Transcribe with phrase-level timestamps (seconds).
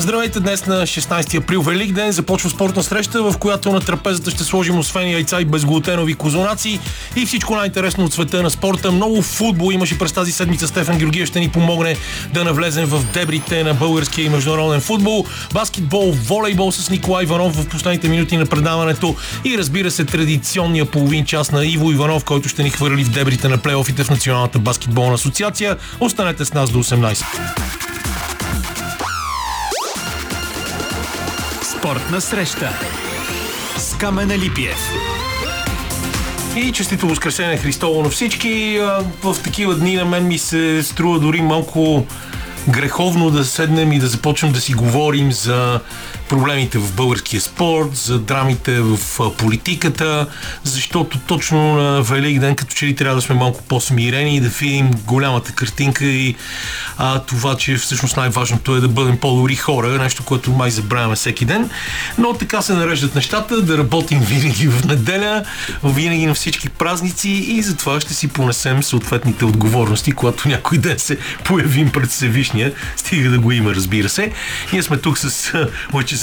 [0.00, 2.12] Здравейте днес на 16 април, Велик ден.
[2.12, 6.80] Започва спортна среща, в която на трапезата ще сложим освен яйца и безглутенови козунаци
[7.16, 8.92] и всичко най-интересно от света на спорта.
[8.92, 10.68] Много футбол имаше през тази седмица.
[10.68, 11.96] Стефан Георгиев ще ни помогне
[12.34, 15.26] да навлезем в дебрите на българския и международен футбол.
[15.52, 21.24] Баскетбол, волейбол с Николай Иванов в последните минути на предаването и разбира се традиционния половин
[21.24, 25.14] час на Иво Иванов, който ще ни хвърли в дебрите на плейофите в Националната баскетболна
[25.14, 25.76] асоциация.
[26.00, 27.24] Останете с нас до 18.
[31.80, 32.70] Спортна среща
[33.76, 34.90] с Камена Липиев.
[36.56, 38.80] И честито Воскресение Христово на всички.
[39.22, 42.06] В такива дни на мен ми се струва дори малко
[42.68, 45.80] греховно да седнем и да започнем да си говорим за
[46.30, 48.98] проблемите в българския спорт, за драмите в
[49.38, 50.26] политиката,
[50.64, 54.48] защото точно на Велик ден като че ли трябва да сме малко по-смирени и да
[54.48, 56.34] видим голямата картинка и
[56.98, 61.44] а, това, че всъщност най-важното е да бъдем по-добри хора, нещо, което май забравяме всеки
[61.44, 61.70] ден.
[62.18, 65.44] Но така се нареждат нещата, да работим винаги в неделя,
[65.84, 71.18] винаги на всички празници и затова ще си понесем съответните отговорности, когато някой ден се
[71.44, 74.32] появим пред Всевишния, стига да го има, разбира се.
[74.72, 75.52] Ние сме тук с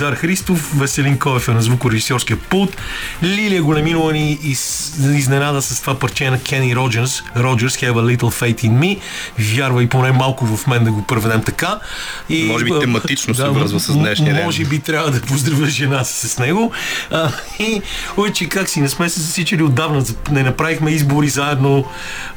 [0.01, 2.77] Лъчезар Христов, Веселин Коев е на звукорежисьорския пулт,
[3.23, 8.21] Лилия Големинова ни из, изненада с това парче на Кени Роджерс, Роджерс, Have a Little
[8.21, 8.99] Faith in Me,
[9.39, 11.79] вярва и поне малко в мен да го преведем така.
[12.29, 14.45] И, може би тематично да, се връзва с днешния ден.
[14.45, 16.71] Може би трябва да поздравя жена си с него.
[17.11, 17.81] А, и,
[18.17, 21.85] ой, че как си, не сме се засичали отдавна, не направихме избори заедно.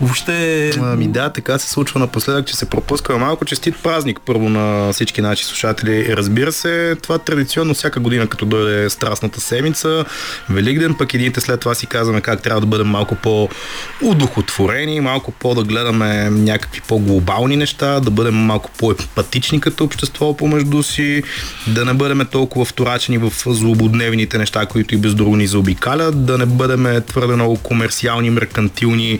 [0.00, 0.70] Въобще...
[0.80, 5.20] Ами да, така се случва напоследък, че се пропуска малко честит празник първо на всички
[5.20, 6.16] наши слушатели.
[6.16, 10.04] Разбира се, това традиционно всяка година, като дойде страстната седмица,
[10.50, 15.54] Великден, пък едините след това си казваме как трябва да бъдем малко по-удохотворени, малко по
[15.54, 21.22] да гледаме някакви по-глобални неща, да бъдем малко по-емпатични като общество помежду си,
[21.66, 26.38] да не бъдем толкова вторачени в злободневните неща, които и без друго ни заобикалят, да
[26.38, 29.18] не бъдем твърде много комерциални, меркантилни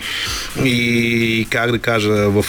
[0.65, 2.45] и как да кажа, в,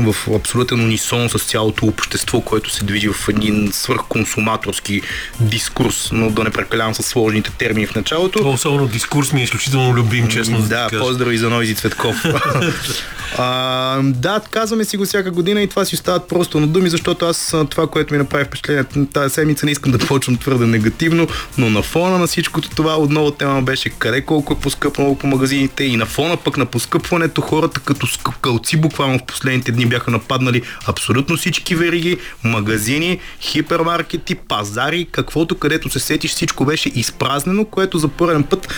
[0.00, 4.93] в абсолютен унисон с цялото общество, което се движи в един свърхконсуматорски
[5.40, 8.48] дискурс, но да не прекалявам с сложните термини в началото.
[8.48, 10.88] Особено дискурс ми е изключително любим, честно да.
[10.92, 12.16] Да, поздрави за Нойзи Цветков.
[13.38, 17.26] а, да, казваме си го всяка година и това си остават просто на думи, защото
[17.26, 21.28] аз това, което ми направи впечатление тази седмица, не искам да почвам твърде негативно,
[21.58, 25.84] но на фона на всичкото това отново тема беше къде колко е поскъпнало по магазините
[25.84, 30.62] и на фона пък на поскъпването хората като скълци буквално в последните дни бяха нападнали
[30.86, 38.08] абсолютно всички вериги, магазини, хипермаркети, пазари, каквото където се сетиш, всичко беше изпразнено, което за
[38.08, 38.68] първен път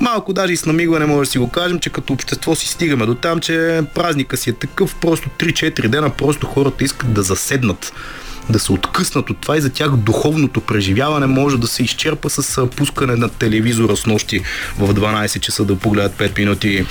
[0.00, 3.06] малко даже и с намигване може да си го кажем, че като общество си стигаме
[3.06, 7.92] до там, че празника си е такъв, просто 3-4 дена просто хората искат да заседнат
[8.50, 12.66] да се откъснат от това и за тях духовното преживяване може да се изчерпа с
[12.66, 14.40] пускане на телевизора с нощи
[14.78, 16.86] в 12 часа да погледат 5 минути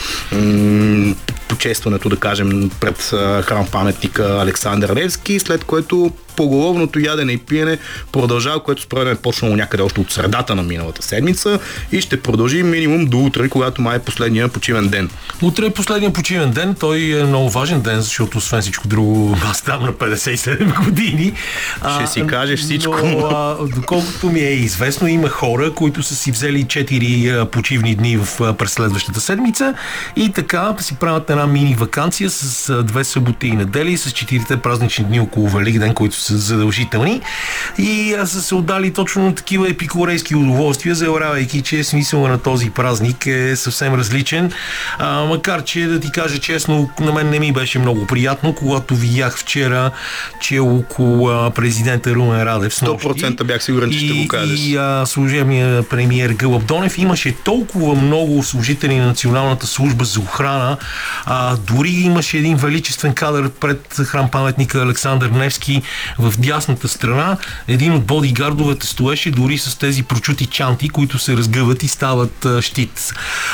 [1.48, 2.98] почестването, да кажем, пред
[3.46, 7.78] храм паметника Александър Невски, след което поголовното ядене и пиене
[8.12, 11.60] продължава, което според мен е почнало някъде още от средата на миналата седмица
[11.92, 15.10] и ще продължи минимум до утре, когато май е последния почивен ден.
[15.42, 16.76] Утре е последния почивен ден.
[16.80, 21.34] Той е много важен ден, защото освен всичко друго, аз там на 57 години.
[21.78, 22.98] Ще а, си кажеш всичко.
[23.04, 28.18] Но, а, доколкото ми е известно, има хора, които са си взели 4 почивни дни
[28.18, 29.74] в през следващата седмица
[30.16, 35.06] и така си правят една мини вакансия с две съботи и недели с четирите празнични
[35.06, 37.22] дни около Великден, които са задължителни.
[37.78, 43.26] И са се отдали точно на такива епикурейски удоволствия, заявявайки, че смисъла на този празник
[43.26, 44.52] е съвсем различен.
[45.00, 48.96] А, макар, че да ти кажа честно, на мен не ми беше много приятно, когато
[48.96, 49.92] видях вчера,
[50.42, 54.60] че около президента Румен Радев с 100% бях сигурен, че и, ще го кажеш.
[54.60, 60.78] И а, служебния премиер Гълъб Донев имаше толкова много служители на Националната служба за охрана,
[61.26, 65.82] а, дори имаше един величествен кадър пред храм паметника Александър Невски,
[66.20, 71.84] в дясната страна един от бодигардовете стоеше дори с тези прочути чанти, които се разгъват
[71.84, 73.14] и стават а, щит.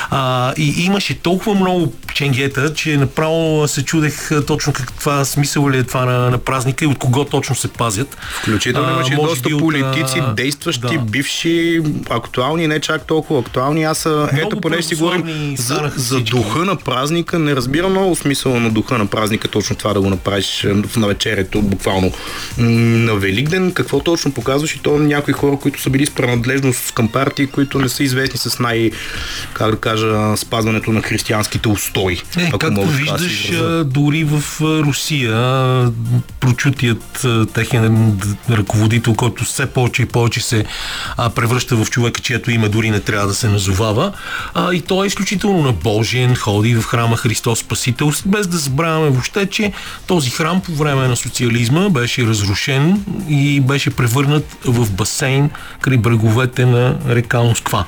[0.09, 5.83] А, и имаше толкова много ченгета, че направо се чудех точно каква смисъл ли е
[5.83, 8.17] това на, на празника и от кого точно се пазят.
[8.41, 11.03] Включително имаше доста би политици, от, действащи, да.
[11.03, 13.83] бивши, актуални, не чак толкова актуални.
[13.83, 17.39] Аз ето поне си говорим за, за духа на празника.
[17.39, 21.61] Не разбирам много смисъл на духа на празника, точно това да го направиш в навечерието,
[21.61, 22.11] буквално
[22.57, 27.07] на Великден, какво точно показваш и то някои хора, които са били с принадлежност към
[27.07, 28.91] партии, които не са известни с най,
[29.53, 32.21] как да кажа, спазването на християнските устои.
[32.37, 33.51] Е, както виждаш,
[33.85, 35.31] дори в Русия
[36.39, 38.17] прочутият техен
[38.49, 40.65] ръководител, който все повече и повече се
[41.17, 44.13] а, превръща в човека, чието име дори не трябва да се назовава.
[44.53, 49.45] А, и той е изключително набожен, ходи в храма Христос Спасител, без да забравяме въобще,
[49.45, 49.73] че
[50.07, 55.49] този храм по време на социализма беше разрушен и беше превърнат в басейн
[55.81, 57.85] край бреговете на река Москва.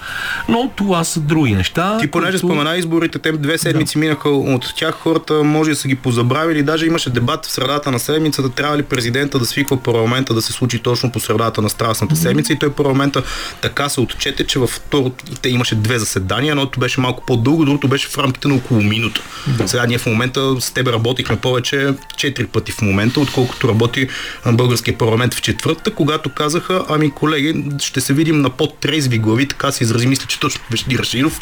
[0.49, 1.97] Но това са други неща.
[1.97, 2.47] Ти понеже които...
[2.47, 3.99] спомена изборите, те две седмици да.
[3.99, 6.63] минаха от тях, хората може да са ги позабравили.
[6.63, 10.53] Даже имаше дебат в средата на седмицата, трябва ли президента да свиква парламента да се
[10.53, 12.53] случи точно по средата на страстната седмица.
[12.53, 13.23] И той парламента
[13.61, 17.87] така се отчете, че във второто те имаше две заседания, едното беше малко по-дълго, другото
[17.87, 19.21] беше в рамките на около минута.
[19.47, 19.67] Да.
[19.67, 24.07] Сега ние в момента с теб работихме повече четири пъти в момента, отколкото работи
[24.51, 29.71] българския парламент в четвърта, когато казаха, ами колеги, ще се видим на по-трезви глави, така
[29.71, 31.39] се изрази, мисля, че точно Вежди Рашидов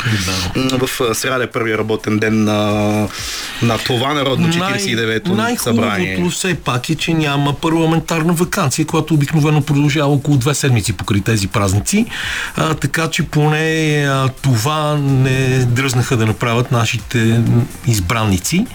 [0.56, 0.78] да.
[0.78, 3.08] в сряда е първия работен ден на,
[3.62, 6.08] на това народно 49-то Най- събрание.
[6.08, 11.22] Най-хубавото все пак е, че няма парламентарна вакансия, която обикновено продължава около две седмици покрай
[11.22, 12.06] тези празници,
[12.56, 17.42] а, така че поне а, това не дръзнаха да направят нашите
[17.88, 18.66] избранници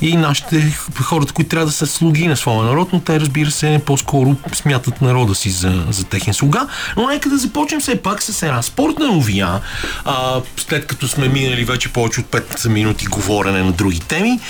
[0.00, 3.73] и нашите хората, които трябва да са слуги на своя народ, но те разбира се
[3.80, 6.68] по-скоро смятат народа си за, за техен слуга.
[6.96, 9.60] Но нека да започнем все пак с една спортна новина,
[10.04, 14.40] а, след като сме минали вече повече от 5 минути говорене на други теми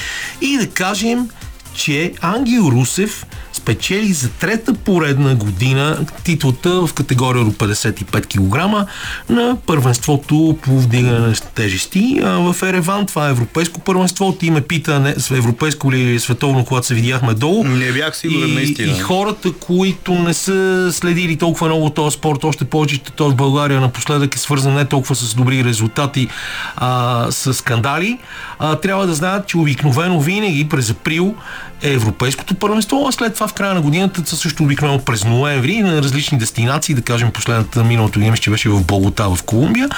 [0.40, 1.28] и да кажем,
[1.74, 8.88] че Ангел Русев спечели за трета поредна година титлата в категория до 55 кг
[9.28, 12.20] на първенството по вдигане на тежести.
[12.22, 14.32] В Ереван това е европейско първенство.
[14.32, 17.64] Ти ме пита не, европейско или световно, когато се видяхме долу.
[17.64, 18.92] Не бях сигурен, и, наистина.
[18.92, 23.34] И хората, които не са следили толкова много този спорт, още повече, че той в
[23.34, 26.28] България напоследък е свързан не толкова с добри резултати,
[26.76, 28.18] а с скандали,
[28.58, 31.34] а, трябва да знаят, че обикновено винаги през април
[31.82, 35.82] е европейското първенство, а след това в края на годината са също обикновено през ноември
[35.82, 39.88] на различни дестинации, да кажем последната миналото година, че беше в Богота в Колумбия,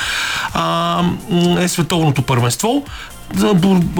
[0.55, 1.03] а,
[1.59, 2.85] е световното първенство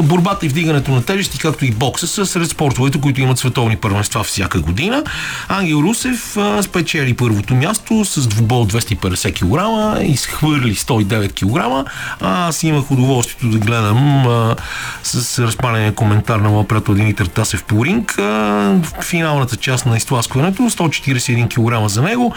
[0.03, 4.25] борбата и вдигането на тежести, както и бокса, са сред спортовете, които имат световни първенства
[4.25, 5.03] всяка година.
[5.49, 11.91] Ангел Русев спечели първото място с двубол 250 кг и схвърли 109 кг.
[12.21, 14.57] Аз имах удоволствието да гледам а,
[15.03, 18.15] с разпаления коментар на моят приятел Димитър Тасев по ринг.
[18.17, 22.35] В финалната част на изтласкването 141 кг за него.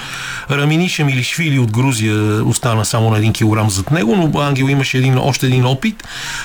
[0.52, 5.18] Раминиша Милишвили от Грузия остана само на 1 кг зад него, но Ангел имаше един,
[5.18, 6.04] още един опит.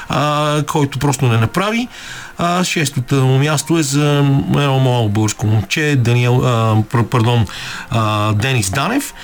[0.09, 0.34] А,
[0.67, 1.89] който просто не направи.
[2.39, 4.17] А, шестото му място е за
[4.49, 7.47] едно малко българско момче, Даниел, а, пардон,
[7.91, 9.15] а, Денис Данев,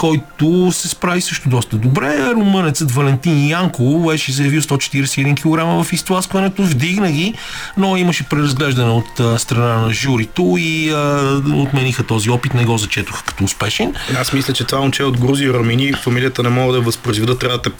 [0.00, 2.30] който се справи също доста добре.
[2.34, 7.34] Румънецът Валентин Янко беше заявил 141 кг в изтласкването, вдигна ги,
[7.76, 13.24] но имаше преразглеждане от страна на журито и а, отмениха този опит, не го зачетоха
[13.24, 13.94] като успешен.
[14.16, 17.70] Аз мисля, че това момче от Грузия Рамини, фамилията не мога да възпроизведа, трябва да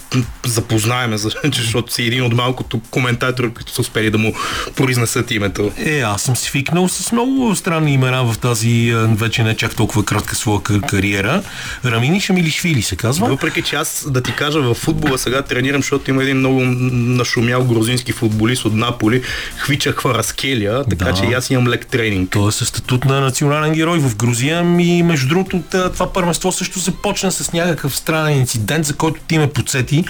[0.54, 1.16] те познаеме,
[1.54, 4.34] защото си един от малкото коментатори, които са успели да му
[4.76, 5.72] произнесат името.
[5.78, 10.36] Е, аз съм свикнал с много странни имена в тази вече не чак толкова кратка
[10.36, 11.42] своя кариера.
[11.84, 13.28] Рамини Раминиша Милишвили се казва.
[13.28, 17.64] Въпреки, че аз да ти кажа, в футбола сега тренирам, защото има един много нашумял
[17.64, 19.22] грузински футболист от Наполи,
[19.56, 21.12] Хвича Хвараскелия, така да.
[21.12, 22.30] че и аз имам лек тренинг.
[22.30, 24.60] Той е със статут на национален герой в Грузия.
[24.78, 29.50] И между другото, това първенство също започна с някакъв странен инцидент, за който ти ме
[29.50, 30.04] подсети.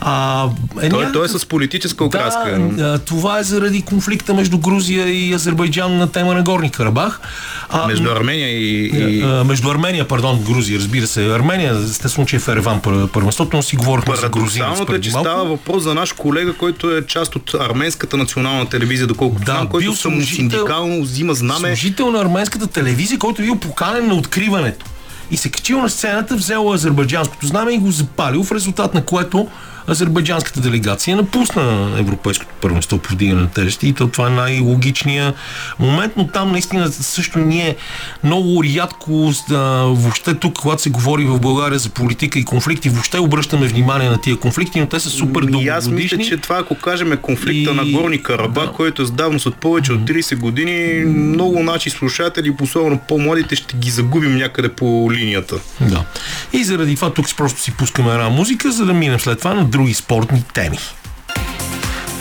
[0.00, 0.44] А,
[0.82, 1.12] е, той, някакъв...
[1.12, 2.58] той е с политическа окраска.
[2.72, 7.20] Да, това е заради конфликта между Грузия и Азербайджан на тема на Горни Карабах.
[7.68, 9.22] А, между Армения и, и...
[9.22, 11.35] А, между Армения, пардон, Грузия, разбира се.
[11.36, 12.80] Армения, естествено, че е в Ереван
[13.12, 14.66] първенството, но си говорихме за Грузия.
[14.94, 19.44] е, че става въпрос за наш колега, който е част от арменската национална телевизия, доколкото
[19.44, 21.68] да, знам, който само синдикално взима знаме.
[21.68, 24.86] Служител на арменската телевизия, който бил поканен на откриването.
[25.30, 29.48] И се качил на сцената, взел азербайджанското знаме и го запалил, в резултат на което
[29.88, 35.34] азербайджанската делегация напусна Европейското първенство по вдигане на тежести и то това е най-логичният
[35.78, 37.76] момент, но там наистина също ние
[38.24, 43.18] много рядко да, въобще тук, когато се говори в България за политика и конфликти, въобще
[43.18, 45.68] обръщаме внимание на тия конфликти, но те са супер дългогодишни.
[45.68, 47.74] Аз мисля, че това, ако кажем е конфликта и...
[47.74, 48.72] на Горни Карабах, да.
[48.72, 53.76] който е с давност от повече от 30 години, много наши слушатели, особено по-младите, ще
[53.76, 55.56] ги загубим някъде по линията.
[55.80, 56.04] Да.
[56.52, 59.64] И заради това тук просто си пускаме една музика, за да минем след това на
[59.76, 60.78] други спортни теми.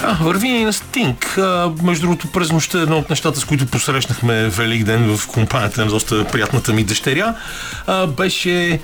[0.03, 1.37] А, върви на Стинг.
[1.37, 5.85] А, между другото, през нощта едно от нещата, с които посрещнахме Велик ден в компанията
[5.85, 7.35] на доста приятната ми дъщеря,
[7.87, 8.79] а, беше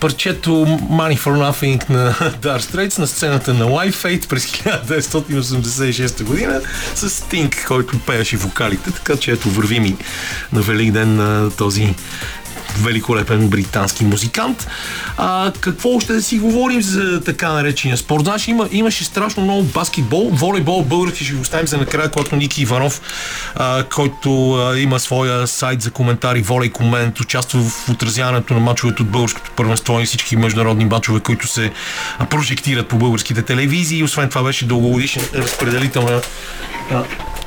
[0.00, 0.50] парчето
[0.90, 6.60] Money for Nothing на Dark Straits на сцената на Life Fate през 1986 година
[6.94, 9.96] с Стинг, който пееше вокалите, така че ето върви ми
[10.52, 11.94] на Великден на този
[12.76, 14.66] великолепен британски музикант.
[15.16, 18.24] А, какво още да си говорим за така наречения спорт?
[18.24, 22.62] Знаеш, има, имаше страшно много баскетбол, волейбол, български ще го оставим за накрая, който Ники
[22.62, 23.00] Иванов,
[23.54, 29.02] а, който а, има своя сайт за коментари, волей комент, участва в отразяването на мачовете
[29.02, 31.72] от българското първенство и всички международни мачове, които се
[32.30, 34.02] прожектират по българските телевизии.
[34.02, 36.20] Освен това беше дългогодишен разпределител на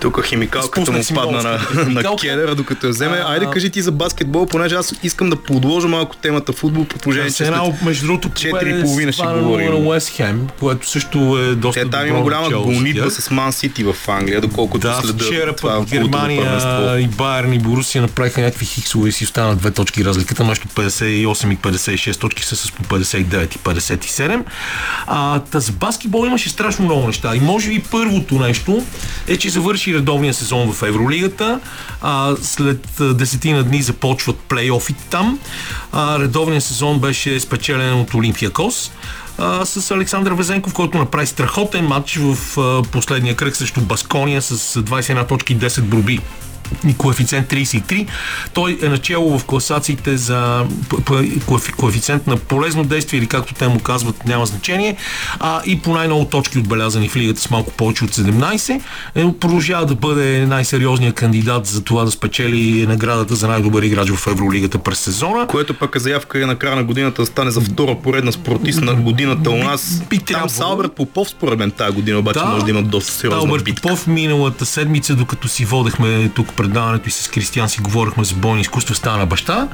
[0.02, 3.18] тук химикалката му падна на, на кедъра, докато я вземе.
[3.26, 7.32] Айде кажи ти за баскетбол, понеже аз искам да подложа малко темата футбол, по положение,
[7.32, 9.70] че една, между другото, 4,5 ще говорим.
[9.70, 13.84] на Уест Хем, което също е доста Те, там има голяма гонитба с Ман Сити
[13.84, 16.60] в Англия, доколкото да, следа вчера пък Германия
[17.00, 21.54] и Байерн и Борусия направиха някакви хиксове и си останат две точки разликата между 58
[21.54, 24.44] и 56 точки са с по 59 и 57.
[25.08, 27.36] А, с баскетбол имаше страшно много неща.
[27.36, 28.84] И може би първото нещо
[29.28, 31.60] е, че завърши завърши редовния сезон в Евролигата.
[32.02, 35.40] А, след десетина дни започват плейофите там.
[35.92, 38.92] А, редовният сезон беше спечелен от Олимпия Кос
[39.64, 45.54] с Александър Везенков, който направи страхотен матч в последния кръг срещу Баскония с 21 точки
[45.54, 45.82] и 10
[46.84, 48.08] борби коефициент 33.
[48.54, 50.66] Той е начало в класациите за
[51.78, 54.96] коефициент на полезно действие или както те му казват, няма значение.
[55.40, 58.82] А, и по най-много точки отбелязани в лигата с малко повече от 17.
[59.16, 64.28] Е, продължава да бъде най-сериозният кандидат за това да спечели наградата за най-добър играч в
[64.28, 65.48] Евролигата през сезона.
[65.48, 68.82] Което пък е заявка и на края на годината да стане за втора поредна спортист
[68.82, 70.02] на годината у нас.
[70.10, 73.12] Би, би Там Салберт Попов според мен тази година обаче да, може да има доста
[73.12, 73.82] сериозна Салберт битка.
[73.82, 78.62] Попов миналата седмица, докато си водехме тук предаването и с Кристиан си говорихме за бойни
[78.62, 79.68] изкуства, стана баща.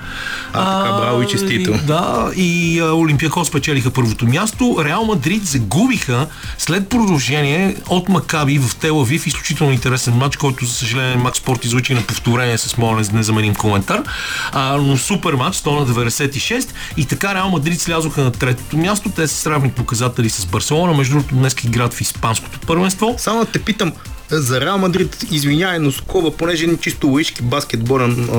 [0.54, 1.74] А, така, браво и честито.
[1.84, 4.78] Да, и Олимпиакос спечелиха първото място.
[4.86, 6.28] Реал Мадрид загубиха
[6.58, 9.28] след продължение от Макаби в Телавив.
[9.28, 14.04] Изключително интересен матч, който за съжаление Макс Спорт излучи на повторение с моя незаменим коментар.
[14.52, 19.10] А, но супер матч, 100 на 96 и така Реал Мадрид слязоха на третото място.
[19.16, 20.94] Те са сравни показатели с Барселона.
[20.94, 23.16] Между другото, днес играят в Испанското първенство.
[23.18, 23.94] Само да те питам,
[24.30, 28.38] за Реал Мадрид, извинявай, но Скова, понеже е чисто лаишки баскетболен а,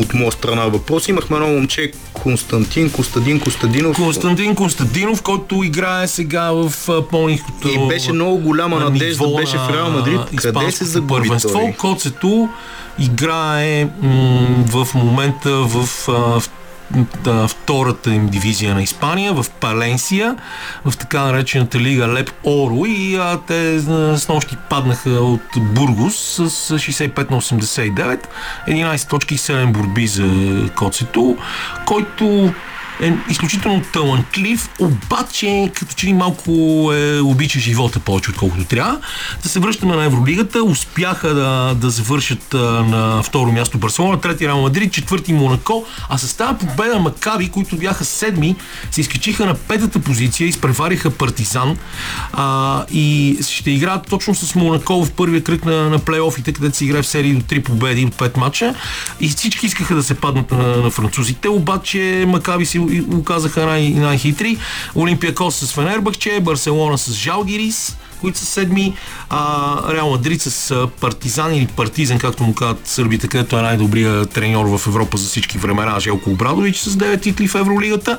[0.00, 3.96] от моя страна въпрос, имахме едно момче Константин, Костадин Костадинов.
[3.96, 6.72] Константин Костадинов, който играе сега в
[7.10, 7.68] Полнихото.
[7.68, 10.20] И беше много голяма надежда, беше в Реал Мадрид.
[10.36, 11.74] Къде се загуби първенство?
[11.78, 12.48] Коцето
[12.98, 16.50] играе м- в момента в, в
[17.48, 20.36] втората им дивизия на Испания, в Паленсия,
[20.84, 26.78] в така наречената лига Леп Оро и а, те с нощи паднаха от Бургус с
[26.78, 28.26] 65 на 89,
[28.68, 30.28] 11 точки и 7 борби за
[30.74, 31.36] Коцето,
[31.86, 32.54] който
[33.00, 36.50] е изключително талантлив, обаче като че ли малко
[36.94, 38.98] е, обича живота повече отколкото трябва.
[39.42, 44.46] Да се връщаме на Евролигата, успяха да, да завършат а, на второ място Барселона, трети
[44.46, 48.56] Реал Мадрид, четвърти Монако, а с тази победа Макаби, които бяха седми,
[48.90, 51.76] се изкачиха на петата позиция, изпревариха Партизан
[52.32, 56.84] а, и ще играят точно с Монако в първия кръг на, на плейофите, където се
[56.84, 58.74] играе в серии до 3 победи от 5 мача
[59.20, 62.81] и всички искаха да се паднат на, на французите, обаче Макаби си
[63.14, 64.56] оказаха най- най-хитри.
[64.96, 68.94] Олимпиакос с Фенербахче, Барселона с Жалгирис, които са седми,
[69.30, 74.78] а Реал Мадрид с Партизан или Партизан, както му казват сърбите, където е най-добрият треньор
[74.78, 78.18] в Европа за всички времена, Желко Обрадович с 9 титли в Евролигата.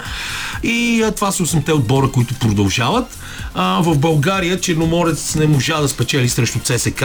[0.64, 3.18] И а, това са 8-те отбора, които продължават.
[3.54, 7.04] А, в България Черноморец не можа да спечели срещу ЦСК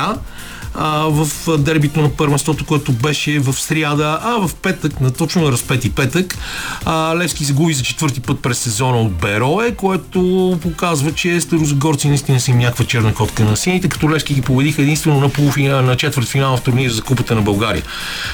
[0.75, 5.53] а, в дербито на първенството, което беше в сряда, а в петък, на точно на
[5.53, 6.39] разпети петък,
[6.85, 12.41] а, Левски загуби за четвърти път през сезона от Берое, което показва, че старозагорци наистина
[12.41, 15.97] са им някаква черна котка на сините, като Левски ги победиха единствено на полуфинал, на
[15.97, 17.83] четвърт финал в турнира за Купата на България.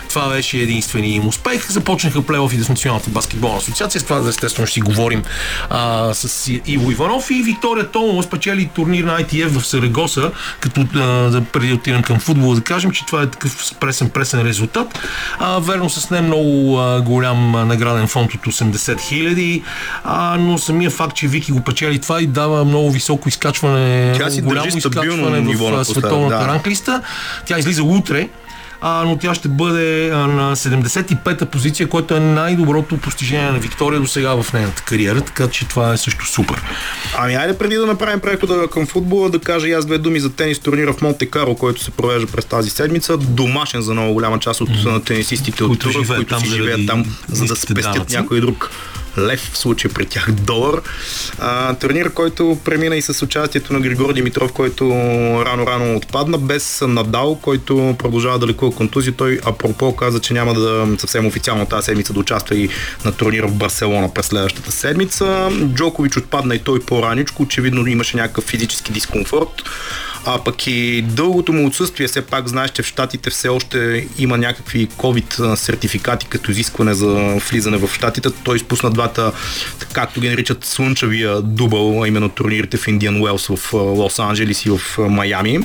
[0.09, 1.71] Това беше единствения им успех.
[1.71, 4.01] Започнаха плейофите с Националната баскетболна асоциация.
[4.01, 5.23] С това естествено ще си говорим
[5.71, 10.99] а, с Иво Иванов и Виктория Томова спечели турнир на ITF в Сарагоса, като а,
[11.31, 14.99] да преди отидем към футбола, да кажем, че това е такъв пресен, пресен резултат.
[15.39, 19.63] А, верно, с не много а, голям награден фонд от 80 хиляди,
[20.39, 24.43] но самия факт, че Вики го печели това и дава много високо изкачване, Тя си
[24.43, 26.47] голямо изкачване в световната да.
[26.49, 27.03] ранглиста.
[27.47, 28.29] Тя излиза утре
[28.87, 34.01] а, но тя ще бъде а, на 75-та позиция, което е най-доброто постижение на Виктория
[34.01, 36.63] до сега в нейната кариера, така че това е също супер.
[37.19, 40.33] Ами айде преди да направим прехода към футбола, да кажа и аз две думи за
[40.33, 43.17] тенис турнира в Монте Карло, който се провежда през тази седмица.
[43.17, 45.07] Домашен за много голяма част от mm-hmm.
[45.07, 48.17] тенисистите от тура, които там, си живеят там, за да спестят данъци.
[48.17, 48.71] някой друг
[49.19, 50.81] лев, в случая при тях долар.
[51.39, 54.85] А, турнир, който премина и с участието на Григор Димитров, който
[55.45, 59.13] рано-рано отпадна, без Надал, който продължава да лекува контузия.
[59.17, 62.69] Той, апропо, каза, че няма да съвсем официално тази седмица да участва и
[63.05, 65.51] на турнира в Барселона през следващата седмица.
[65.75, 69.63] Джокович отпадна и той по-раничко, очевидно имаше някакъв физически дискомфорт.
[70.27, 74.39] А пък и дългото му отсъствие, все пак знаеш, че в Штатите все още има
[74.39, 78.29] някакви COVID сертификати като изискване за влизане в Штатите.
[78.45, 79.33] Той изпусна двата,
[79.93, 84.71] както ги наричат, слънчевия дубъл, а именно турнирите в Индиан Уелс в Лос Анджелис и
[84.71, 85.59] в Майами.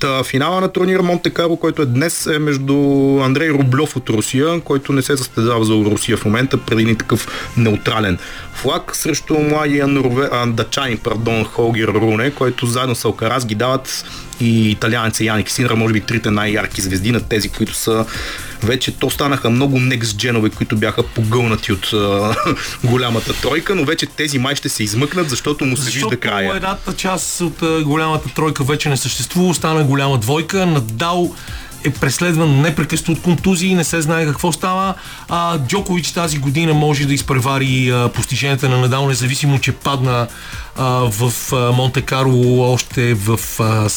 [0.00, 2.74] Та, финала на турнира Монте Карло, който е днес, е между
[3.22, 8.18] Андрей Рублев от Русия, който не се състезава за Русия в момента, преди такъв неутрален
[8.62, 10.28] флаг срещу младия норве...
[10.46, 14.04] дачанин, пардон, Холгер Руне, който заедно с Алкарас ги дават
[14.40, 18.06] и италианец Яник Синра, може би трите най-ярки звезди на тези, които са
[18.62, 22.34] вече то станаха много некс дженове, които бяха погълнати от а,
[22.84, 26.56] голямата тройка, но вече тези май ще се измъкнат, защото му се Защото вижда края.
[26.56, 30.66] едната част от а, голямата тройка вече не съществува, остана голяма двойка.
[30.66, 31.34] Надал
[31.84, 34.94] е преследван непрекъснато от контузии, не се знае какво става.
[35.28, 40.28] А, Джокович тази година може да изпревари а, постиженията на Надал, независимо, че падна
[40.76, 41.32] а, в
[41.76, 43.88] Монте Карло още в а,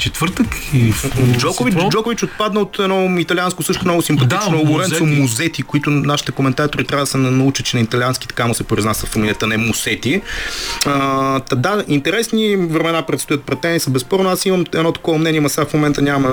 [0.00, 1.74] четвъртък или в Джокович.
[1.90, 5.20] Джокович отпадна от едно италианско също много симпатично Да, Лоренцо Музети.
[5.20, 9.06] Музети, които нашите коментатори трябва да се научат, че на италиански така му се произнася
[9.06, 10.20] фамилията, не Мусети.
[10.86, 14.28] А, та, да, интересни времена предстоят пред тениса, безспорно.
[14.28, 16.30] Аз имам едно такова мнение, ма сега в момента няма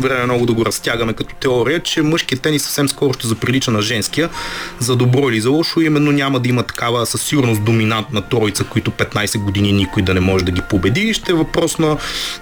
[0.00, 3.82] време много да го разтягаме като теория, че мъжкият тенис съвсем скоро ще заприлича на
[3.82, 4.30] женския,
[4.78, 8.90] за добро или за лошо, именно няма да има такава със сигурност доминантна троица, които
[8.90, 11.14] 15 години никой да не може да ги победи.
[11.14, 11.96] Ще е въпрос на,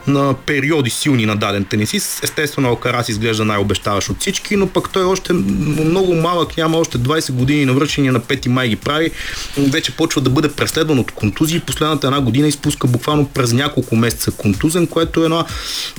[0.07, 0.35] на
[0.67, 2.25] периоди силни на даден тенисист.
[2.25, 7.33] Естествено, Алкарас изглежда най-обещаващ от всички, но пък той още много малък, няма още 20
[7.33, 9.11] години навръщения на 5 май ги прави.
[9.59, 11.61] Вече почва да бъде преследван от контузии.
[11.61, 15.45] Последната една година изпуска буквално през няколко месеца контузен, което е една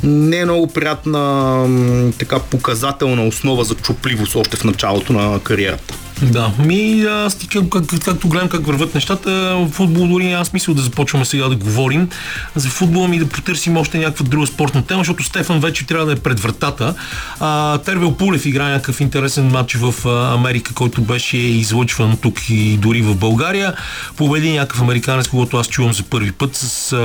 [0.03, 5.93] не много приятна така показателна основа за чупливост още в началото на кариерата.
[6.21, 10.73] Да, ми аз ти, как, как, както гледам как върват нещата, футбол дори няма смисъл
[10.73, 12.09] да започваме сега да говорим
[12.55, 16.11] за футбола ми да потърсим още някаква друга спортна тема, защото Стефан вече трябва да
[16.11, 16.93] е пред вратата.
[17.39, 19.93] А, Тервел Пулев игра някакъв интересен матч в
[20.33, 23.73] Америка, който беше излъчван тук и дори в България.
[24.15, 26.97] Победи някакъв американец, когато аз чувам за първи път с а,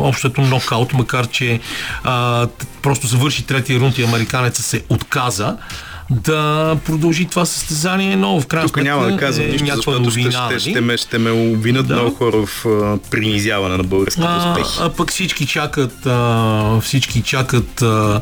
[0.00, 1.60] общото нокаут, макар че
[2.04, 2.46] а,
[2.82, 5.56] просто завърши третия рунд и американеца се отказа
[6.10, 10.20] да продължи това състезание, но в крайна Тук няма да казвам е нищо, защото ще,
[10.20, 10.48] новина.
[10.48, 10.80] ще, ще, нали?
[10.80, 11.94] ме, ще ме обвинят Да.
[11.94, 14.78] много хора в а, принизяване на българските А, успехи.
[14.80, 18.20] а пък всички чакат, а, всички чакат а,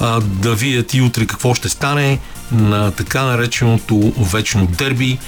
[0.00, 2.18] а, да видят и утре какво ще стане
[2.52, 5.18] на така нареченото вечно дерби.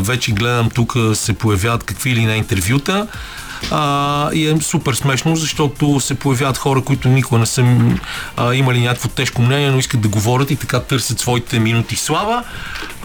[0.00, 3.06] Вече гледам тук се появяват какви ли не интервюта.
[3.70, 7.64] А, и е супер смешно, защото се появяват хора, които никога не са
[8.36, 12.44] а, имали някакво тежко мнение, но искат да говорят и така търсят своите минути слава.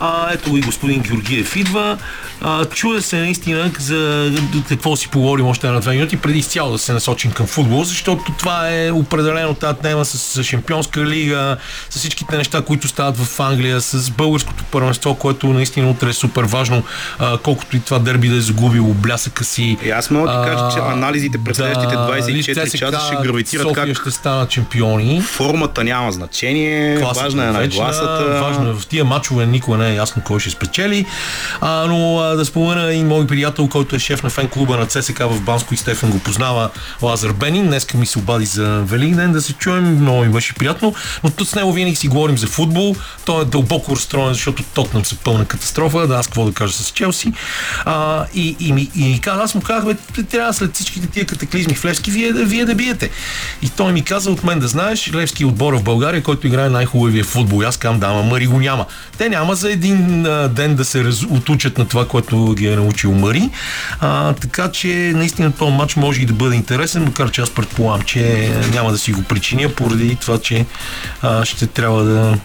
[0.04, 1.98] А, ето и господин Георгиев идва.
[2.42, 4.32] А, чуда се наистина за
[4.70, 8.24] какво си поговорим още на две минути, преди изцяло да се насочим към футбол, защото
[8.40, 11.58] това е определено тази тема с Шампионска лига,
[11.90, 16.44] с всичките неща, които стават в Англия, с българското първенство, което наистина утре е супер
[16.44, 16.84] важно,
[17.20, 19.78] а, колкото и това дерби да е загубило блясъка си.
[19.86, 23.86] И аз мога да кажа, че анализите през следващите 24 ЦСКА, часа ще гравитират София
[23.86, 25.22] как ще станат чемпиони.
[25.22, 28.40] формата няма значение, Класата важна е вечна, нагласата.
[28.42, 31.06] Важно е в тия матчове, никога не е ясно кой ще спечели.
[31.62, 34.86] А, но а, да спомена и мой приятел, който е шеф на фен клуба на
[34.86, 36.70] ЦСК в Банско и Стефан го познава,
[37.02, 37.68] Лазар Бенин.
[37.68, 40.94] Днеска ми се обади за Великден да се чуем, много ми беше приятно.
[41.24, 42.96] Но тук с него винаги си говорим за футбол.
[43.26, 46.08] Той е дълбоко разстроен, защото Тотнам са пълна катастрофа.
[46.08, 47.34] Да, аз какво да кажа с Челси.
[47.86, 51.26] А, и, и, ми, и ми каза, аз му казах, бе, трябва след всичките тия
[51.26, 53.10] катаклизми в Левски, вие, да- вие да биете.
[53.62, 56.70] И той ми каза от мен да знаеш, Левски е отбора в България, който играе
[56.70, 57.62] най-хубавия футбол.
[57.64, 58.86] И Аз казвам, да, ама Мари го няма.
[59.18, 61.24] Те няма за един а, ден да се раз...
[61.24, 63.50] отучат на това, което ги е научил Мари.
[64.00, 68.02] А, така че наистина този матч може и да бъде интересен, макар че аз предполагам,
[68.02, 70.66] че няма да си го причиня, поради това, че
[71.22, 72.38] а, ще трябва да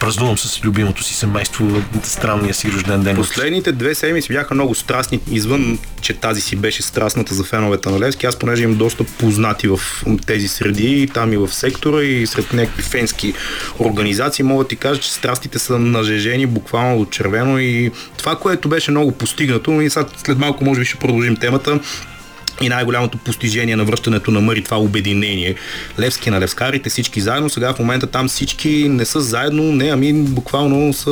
[0.00, 3.16] празнувам с любимото си семейство странния си рожден ден.
[3.16, 8.00] Последните две седмици бяха много страстни, извън, че тази си беше страстната за феновете на
[8.00, 8.26] Левски.
[8.26, 9.80] Аз понеже имам доста познати в
[10.26, 13.34] тези среди, там и в сектора и сред някакви фенски
[13.78, 18.68] организации, мога да ти кажа, че страстите са нажежени буквално от червено и това, което
[18.68, 21.80] беше много постигнато, и сега след малко може би ще продължим темата,
[22.60, 25.54] и най-голямото постижение на връщането на Мъри, това обединение.
[26.00, 27.50] Левски на левскарите, всички заедно.
[27.50, 31.10] Сега в момента там всички не са заедно, не, ами буквално са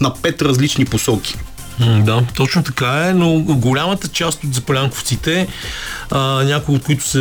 [0.00, 1.36] на пет различни посоки.
[1.80, 5.46] Да, точно така е, но голямата част от запалянковците,
[6.44, 7.18] някои от които са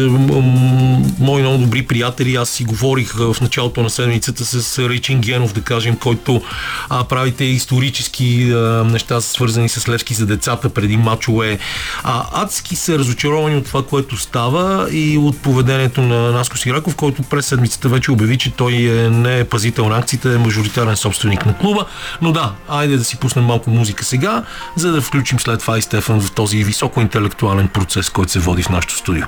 [1.19, 5.61] мои много добри приятели, аз си говорих в началото на седмицата с Ричин Генов, да
[5.61, 6.41] кажем, който
[6.89, 11.59] а, правите исторически а, неща, свързани с Левски за децата преди мачове.
[12.03, 17.23] А, адски са разочаровани от това, което става и от поведението на Наско Сираков, който
[17.23, 21.45] през седмицата вече обяви, че той е, не е пазител на акциите, е мажоритарен собственик
[21.45, 21.85] на клуба.
[22.21, 24.43] Но да, айде да си пуснем малко музика сега
[24.75, 28.63] за да включим след това и Стефан в този високо интелектуален процес, който се води
[28.63, 29.23] в нашото студио.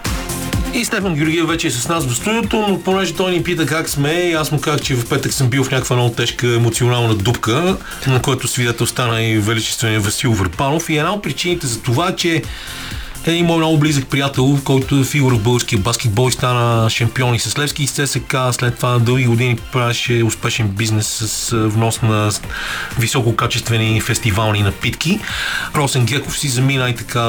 [0.73, 3.89] И Стефан Георгиев вече е с нас в студиото, но понеже той ни пита как
[3.89, 7.15] сме, и аз му казах, че в петък съм бил в някаква много тежка емоционална
[7.15, 10.89] дупка, на който свидетел стана и величествения Васил Върпанов.
[10.89, 12.43] И една от причините за това, че
[13.27, 17.39] един мой много близък приятел, който е фигура в българския баскетбол и стана шампион и
[17.39, 18.35] с Левски и с ЦСК.
[18.51, 22.31] След това дълги години правеше успешен бизнес с внос на
[22.99, 25.19] висококачествени фестивални напитки.
[25.75, 27.21] Росен Геков си замина и така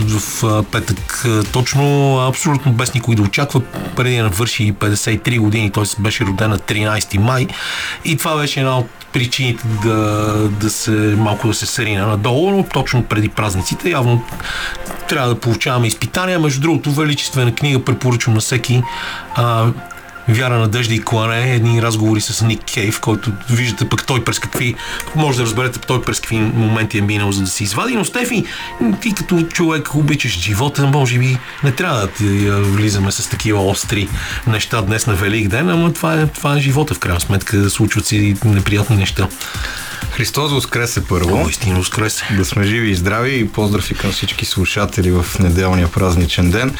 [0.00, 3.62] в петък точно абсолютно без никой да очаква.
[3.96, 7.46] Преди да навърши 53 години, той беше роден на 13 май.
[8.04, 12.62] И това беше една от причините да, да се малко да се сарина надолу, но
[12.62, 14.24] точно преди празниците явно
[15.08, 16.38] трябва да получаваме изпитания.
[16.38, 18.82] Между другото, величествена книга препоръчвам на всеки
[19.34, 19.66] а,
[20.28, 24.74] Вяра, надежда и клане, едни разговори с Ник Кейв, който виждате пък той през какви,
[25.14, 27.94] може да разберете той през какви моменти е минал, за да се извади.
[27.94, 28.44] Но Стефи,
[29.00, 34.08] ти като човек обичаш живота, може би не трябва да ти влизаме с такива остри
[34.46, 38.06] неща днес на Велик ден, ама това е, това е живота в крайна сметка, случват
[38.06, 39.28] се неприятни неща.
[40.10, 41.42] Христос Воскресе първо.
[41.44, 42.24] О, истина Воскресе.
[42.36, 46.74] Да сме живи и здрави и поздрави към всички слушатели в неделния празничен ден.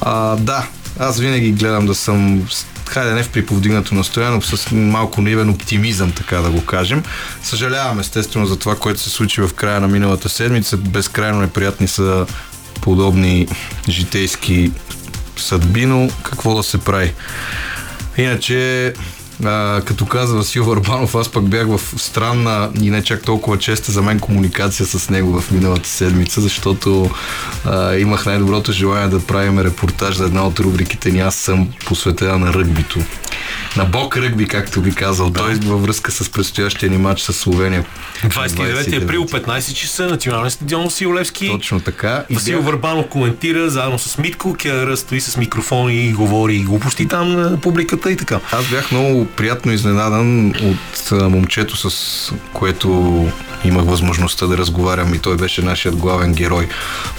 [0.00, 0.66] А, да,
[0.98, 2.48] аз винаги гледам да съм
[2.86, 7.02] хайде не в приповдигнато настояно, с малко наивен оптимизъм, така да го кажем.
[7.42, 10.76] Съжалявам естествено за това, което се случи в края на миналата седмица.
[10.76, 12.26] Безкрайно неприятни са
[12.80, 13.48] подобни
[13.88, 14.72] житейски
[15.36, 17.14] съдби, но какво да се прави?
[18.16, 18.92] Иначе
[19.44, 23.92] а, като каза Васил Варбанов, аз пък бях в странна и не чак толкова честа
[23.92, 27.10] за мен комуникация с него в миналата седмица, защото
[27.64, 31.20] а, имах най-доброто желание да правим репортаж за една от рубриките ни.
[31.20, 32.98] Аз съм посветена на ръгбито.
[33.76, 35.30] На бок ръгби, както би казал.
[35.30, 35.40] Да.
[35.40, 37.84] Той във връзка с предстоящия ни матч с Словения.
[38.24, 41.48] 29 април, 15 часа, национален стадион Сиолевски.
[41.48, 42.24] Точно така.
[42.30, 42.66] Васил бях...
[42.66, 48.12] Върбанов коментира заедно с Митко, Кера стои с микрофон и говори глупости там на публиката
[48.12, 48.40] и така.
[48.52, 52.88] Аз бях много приятно изненадан от момчето, с което
[53.64, 56.68] имах възможността да разговарям и той беше нашият главен герой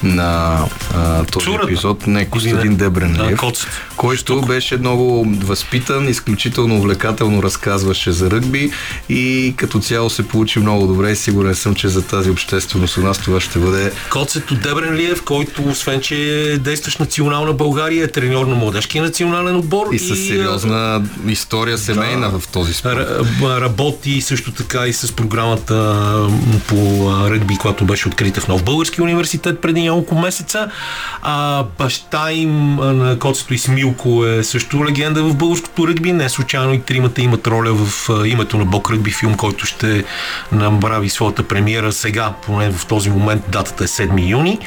[0.04, 0.60] на
[0.96, 1.64] а, този Чурата.
[1.64, 2.08] епизод.
[2.08, 3.52] Не, Костадин Дебренлиев, да,
[3.96, 8.72] който беше много възпитан, изключително увлекателно разказваше за ръгби
[9.10, 13.02] и като цяло се получи много добре и сигурен съм, че за тази общественост у
[13.02, 13.92] нас това ще бъде...
[14.10, 19.88] Коцето Дебренлиев, който освен, че е действащ национална България, е треньор на младежкия национален отбор.
[19.92, 23.08] И, и с сериозна история семейна да, в този спорт.
[23.42, 25.76] Работи също така и с програмата
[26.68, 30.70] по ръгби, която беше открита в Нов Български университет преди няколко месеца.
[31.22, 36.12] А, баща им на Коцето и Смилко е също легенда в българското ръгби.
[36.12, 40.04] Не случайно и тримата имат роля в името на Бог ръгби филм, който ще
[40.52, 44.60] направи своята премиера сега, поне в този момент датата е 7 юни.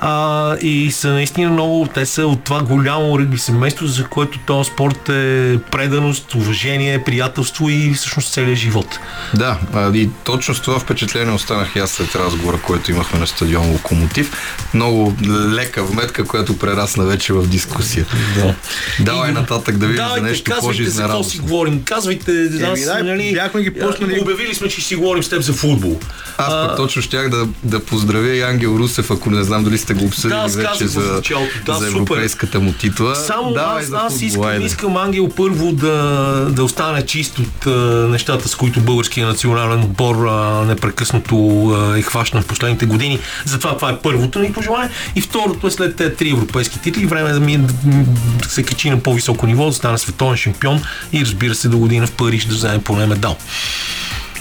[0.00, 4.70] А, и са наистина много, те са от това голямо ръгби семейство, за което този
[4.70, 8.98] спорт е преданост, уважение, приятелство и всъщност целият живот.
[9.34, 9.58] Да,
[9.94, 14.32] и точно с това впечатление останах и аз след разговора, който имахме на стадион Локомотив.
[14.74, 15.14] Много
[15.54, 18.06] лека вметка, която прерасна вече в дискусия.
[18.34, 18.54] Да.
[19.00, 20.52] Давай и, нататък да видим за нещо
[20.98, 21.30] по-жизнерадостно.
[21.30, 21.82] си говорим.
[21.84, 24.20] Казвайте, аз, да, нали, бяхме ги пуснали.
[24.20, 25.98] Обявили сме, че си говорим с теб за футбол.
[26.38, 29.94] Аз пък точно щях да, да поздравя и Ангел Русев, ако не знам дали сте
[29.94, 31.22] го обсъдили да, вече за,
[31.66, 33.16] да, за европейската му титла.
[33.16, 37.70] Само Давай аз, аз искам, искам Ангел първо да, да остане чист от а,
[38.10, 43.18] нещата, с които българския национален отбор а, непрекъснато а, е хващан в последните години.
[43.44, 44.90] Затова това е първото ни пожелание.
[45.16, 48.90] И второто е след тези три европейски титли, време да ми е, да се качи
[48.90, 50.77] на по-високо ниво, да стане световен шампион
[51.12, 53.36] и разбира се до година в Париж да вземе поне медал.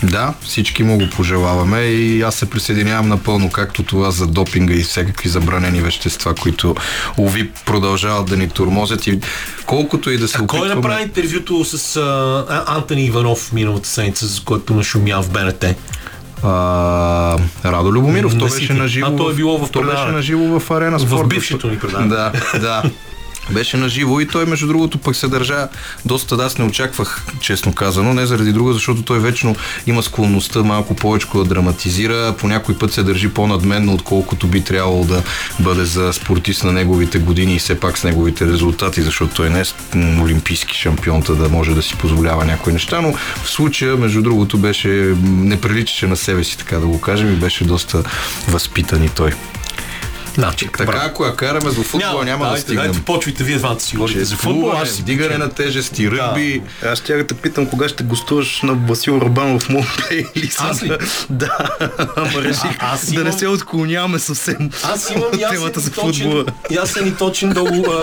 [0.04, 4.84] Да, всички му го пожелаваме и аз се присъединявам напълно, както това за допинга и
[4.84, 6.76] всякакви забранени вещества, които
[7.18, 9.20] уви продължават да ни турмозят и
[9.66, 10.66] колкото и да се а опитваме...
[10.68, 15.66] Кой направи интервюто с а, Антони Иванов миналата седмица, за което нашумя в БНТ?
[16.44, 19.08] А, Радо Любомиров, то беше на живо.
[19.08, 21.26] А той е било в то беше на живо в арена спорт.
[21.26, 22.08] В бившето ни предаване.
[22.08, 22.84] Да, да.
[23.52, 25.68] Беше на живо и той, между другото, пък се държа
[26.06, 26.36] доста.
[26.36, 29.56] Аз не очаквах, честно казано, не заради друго, защото той вечно
[29.88, 32.36] има склонността малко повече да драматизира.
[32.38, 35.24] По някой път се държи по-надменно, отколкото би трябвало да
[35.60, 39.60] бъде за спортист на неговите години и все пак с неговите резултати, защото той не
[39.60, 39.64] е
[40.22, 45.16] олимпийски шампион, да може да си позволява някои неща, но в случая, между другото, беше
[45.24, 48.04] не приличаше на себе си, така да го кажем, и беше доста
[48.48, 49.32] възпитан и той.
[50.38, 51.02] Значи, така, бра.
[51.06, 52.86] ако я караме за футбол, няма, няма да стигнем.
[52.86, 54.72] Дайте, почвайте вие двамата си говорите за футбол.
[54.72, 56.62] Аз си дигане на тежести, ръгби.
[56.82, 56.90] Да.
[56.90, 60.60] Аз ще те питам кога ще гостуваш на Васил Рабанов в моят плейлист.
[60.62, 60.98] Аз ли?
[61.30, 61.58] Да,
[62.16, 63.24] ама реших а, аз имам...
[63.24, 66.46] да не се отклоняваме съвсем аз имам темата за футбола.
[66.72, 67.62] Ясен и точен да,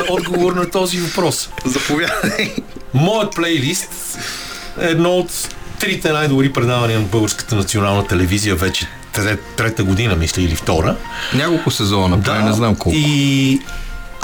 [0.09, 1.49] отговор на този въпрос.
[1.65, 2.55] Заповядай.
[2.95, 4.19] Моят плейлист
[4.81, 5.49] е едно от
[5.81, 8.87] трите най-добри предавания на Българската национална телевизия вече
[9.57, 10.97] трета година, мисля, или втора.
[11.35, 12.99] Няколко сезона, да, не знам колко.
[12.99, 13.61] И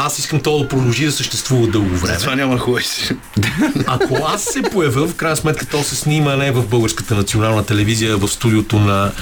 [0.03, 2.18] аз искам то да продължи да съществува дълго време.
[2.18, 3.16] Това няма хубаво си.
[3.87, 8.16] Ако аз се появя, в крайна сметка то се снима не в Българската национална телевизия,
[8.16, 9.12] в студиото на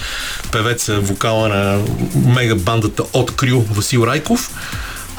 [0.52, 1.78] певеца, вокала на
[2.26, 4.50] мега бандата от Крю Васил Райков.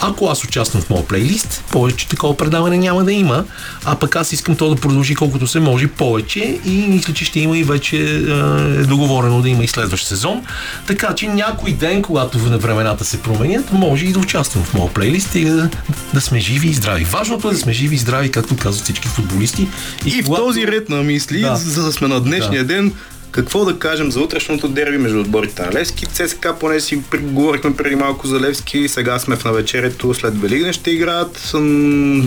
[0.01, 3.45] Ако аз участвам в моят плейлист, повече такова предаване няма да има,
[3.85, 7.39] а пък аз искам то да продължи колкото се може повече и мисля, че ще
[7.39, 10.43] има и вече е договорено да има и следващ сезон.
[10.87, 15.35] Така че някой ден, когато времената се променят, може и да участвам в моят плейлист
[15.35, 15.69] и да,
[16.13, 17.03] да сме живи и здрави.
[17.03, 19.67] Важното е да сме живи и здрави, както казват всички футболисти.
[20.05, 20.43] И, и когато...
[20.43, 21.55] в този ред на мисли, да.
[21.55, 22.73] за да сме на днешния да.
[22.73, 22.93] ден,
[23.31, 26.05] какво да кажем за утрешното дерби между отборите на Левски?
[26.05, 30.91] ЦСК, поне си говорихме преди малко за Левски, сега сме в навечерието след Великден ще
[30.91, 31.53] играят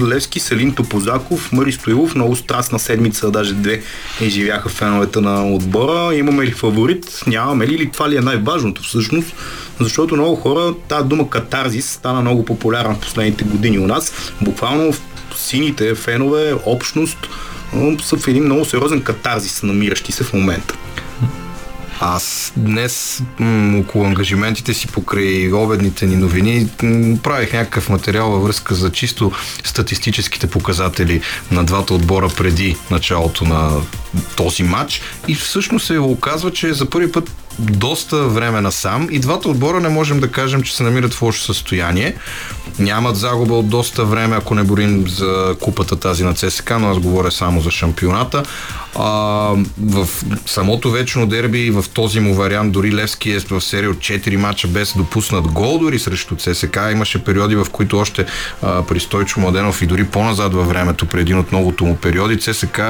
[0.09, 3.83] Левски, Селин Топозаков, Мари Стоилов, много страстна седмица, даже две
[4.21, 6.15] изживяха феновете на отбора.
[6.15, 7.23] Имаме ли фаворит?
[7.27, 7.75] Нямаме ли?
[7.75, 9.35] Или това ли е най-важното всъщност?
[9.81, 14.13] Защото много хора, тази дума катарзис стана много популярна в последните години у нас.
[14.41, 15.01] Буквално в
[15.37, 17.19] сините фенове, общност,
[18.03, 20.75] са в един много сериозен катарзис, намиращи се в момента.
[22.05, 28.43] Аз днес м- около ангажиментите си покрай обедните ни новини м- правих някакъв материал във
[28.43, 29.33] връзка за чисто
[29.65, 33.81] статистическите показатели на двата отбора преди началото на
[34.37, 39.49] този матч и всъщност се оказва, че за първи път доста време насам и двата
[39.49, 42.15] отбора не можем да кажем, че се намират в лошо състояние.
[42.79, 46.99] Нямат загуба от доста време, ако не борим за купата тази на ЦСК, но аз
[46.99, 48.43] говоря само за шампионата.
[48.99, 49.05] А,
[49.81, 50.09] в
[50.47, 54.69] самото вечно дерби в този му вариант дори Левски е в серия от 4 мача
[54.69, 56.79] без допуснат гол дори срещу ЦСК.
[56.93, 58.27] Имаше периоди, в които още
[58.63, 62.41] а, при Стойчо Младенов и дори по-назад във времето, при един от многото му периоди,
[62.41, 62.81] ЦСК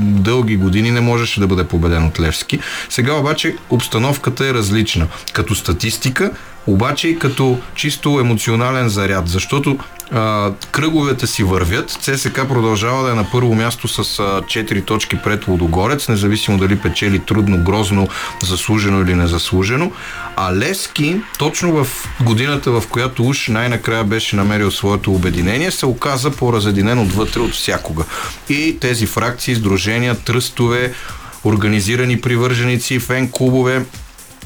[0.00, 2.58] дълги години не можеше да бъде победен от Левски.
[2.88, 5.06] Сега обаче обстановката е различна.
[5.32, 6.30] Като статистика,
[6.66, 9.78] обаче и като чисто емоционален заряд, защото
[10.12, 11.90] а, кръговете си вървят.
[11.90, 16.78] ЦСК продължава да е на първо място с а, 4 точки пред Лодогорец, независимо дали
[16.78, 18.08] печели трудно, грозно,
[18.42, 19.92] заслужено или незаслужено.
[20.36, 21.86] А Лески, точно в
[22.20, 28.04] годината, в която уж най-накрая беше намерил своето обединение, се оказа по-разединен отвътре от всякога.
[28.48, 30.92] И тези фракции, сдружения, тръстове,
[31.44, 33.84] организирани привърженици, фен-клубове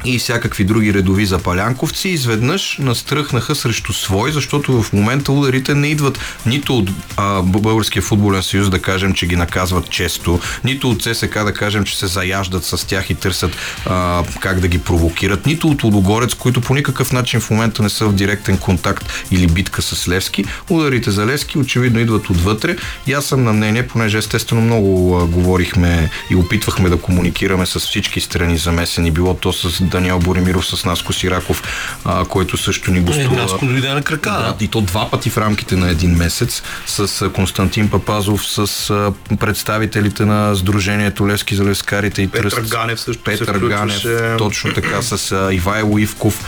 [0.04, 6.18] и всякакви други редови запалянковци изведнъж настръхнаха срещу свой, защото в момента ударите не идват
[6.46, 11.44] нито от а, Българския футболен съюз да кажем, че ги наказват често, нито от ЦСК
[11.44, 15.68] да кажем, че се заяждат с тях и търсят а, как да ги провокират, нито
[15.68, 19.82] от Лудогорец, които по никакъв начин в момента не са в директен контакт или битка
[19.82, 20.44] с Левски.
[20.70, 25.26] Ударите за Левски очевидно идват отвътре и аз съм на мнение, понеже естествено много а,
[25.26, 30.84] говорихме и опитвахме да комуникираме с всички страни замесени, било то с Даниел Боремиров с
[30.84, 31.62] Наско Сираков,
[32.04, 33.34] а, който също ни гостува.
[33.34, 34.30] Е, Наско дойде на крака.
[34.30, 40.24] Да, и то два пъти в рамките на един месец с Константин Папазов, с представителите
[40.24, 42.70] на Сдружението Левски за лескарите и Петър Тръст.
[42.70, 44.02] Ганев също Петър Ганев,
[44.38, 46.44] точно така, с а, Ивайло Ивков.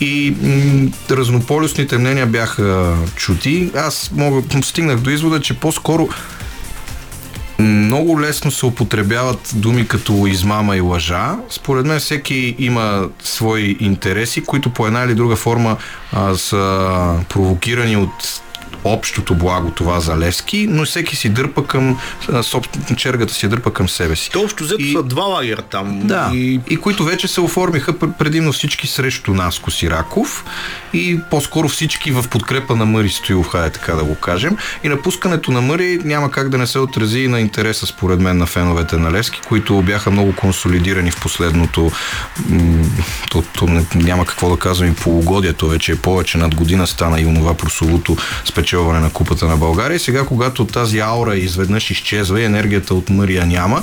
[0.00, 3.70] И м- разнополюсните мнения бяха чути.
[3.76, 6.08] Аз мога, стигнах до извода, че по-скоро
[7.60, 11.36] много лесно се употребяват думи като измама и лъжа.
[11.48, 15.76] Според мен всеки има свои интереси, които по една или друга форма
[16.12, 18.42] а, са провокирани от
[18.84, 21.98] общото благо това за Левски, но всеки си дърпа към
[22.42, 24.30] собствен, чергата си дърпа към себе си.
[24.30, 26.00] То общо взето са два лагера там.
[26.06, 26.60] Да, и...
[26.70, 30.44] и които вече се оформиха предимно всички срещу нас, Косираков
[30.92, 34.56] и по-скоро всички в подкрепа на Мъри Стоилов, хайде така да го кажем.
[34.84, 38.46] И напускането на Мъри няма как да не се отрази на интереса според мен на
[38.46, 41.90] феновете на Левски, които бяха много консолидирани в последното
[43.30, 47.26] то, то няма какво да казвам и полугодието вече е повече над година стана и
[47.26, 50.00] онова прословото спечелено спечелване на Купата на България.
[50.00, 53.82] Сега, когато тази аура изведнъж изчезва и енергията от Мария няма,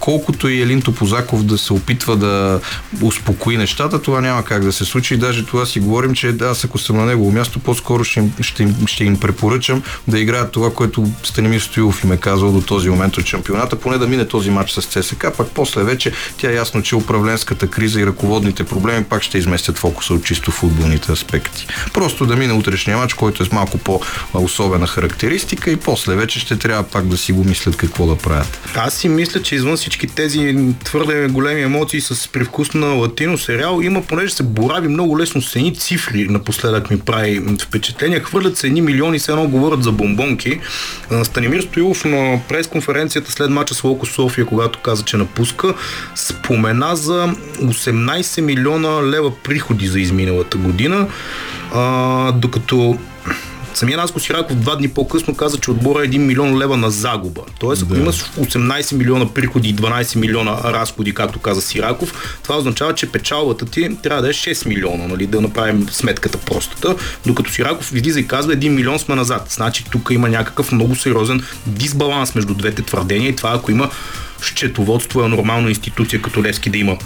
[0.00, 2.60] колкото и Елин Топозаков да се опитва да
[3.02, 5.16] успокои нещата, това няма как да се случи.
[5.16, 8.62] Даже това си говорим, че аз ако съм на негово място, по-скоро ще им, ще,
[8.62, 12.88] им, ще им препоръчам да играят това, което Станимир Стоилов им е казал до този
[12.88, 16.54] момент от шампионата, поне да мине този матч с ЦСК, пак после вече тя е
[16.54, 21.66] ясно, че управленската криза и ръководните проблеми пак ще изместят фокуса от чисто футболните аспекти.
[21.92, 23.78] Просто да мине утрешния матч, който е с малко
[24.32, 28.60] по-особена характеристика и после вече ще трябва пак да си го мислят какво да правят.
[28.74, 33.80] Аз си мисля, че извън всички тези твърде големи емоции с привкус на латино сериал,
[33.82, 38.20] има, понеже се борави много лесно с едни цифри, напоследък ми прави впечатление.
[38.20, 40.60] Хвърлят се едни милиони, се едно говорят за бомбонки.
[41.22, 45.74] Станимир Стоилов на пресконференцията след мача с Локо София, когато каза, че напуска,
[46.14, 51.08] спомена за 18 милиона лева приходи за изминалата година,
[51.74, 52.98] а, докато
[53.76, 57.40] Самия Наско Сираков два дни по-късно каза, че отбора е 1 милион лева на загуба.
[57.58, 58.00] Тоест, ако да.
[58.00, 63.66] имаш 18 милиона приходи и 12 милиона разходи, както каза Сираков, това означава, че печалбата
[63.66, 66.96] ти трябва да е 6 милиона, нали, да направим сметката простата.
[67.26, 69.46] Докато Сираков излиза и казва 1 милион сме назад.
[69.50, 73.90] Значи тук има някакъв много сериозен дисбаланс между двете твърдения и това, ако има
[74.42, 76.98] счетоводство е нормална институция като Левски да има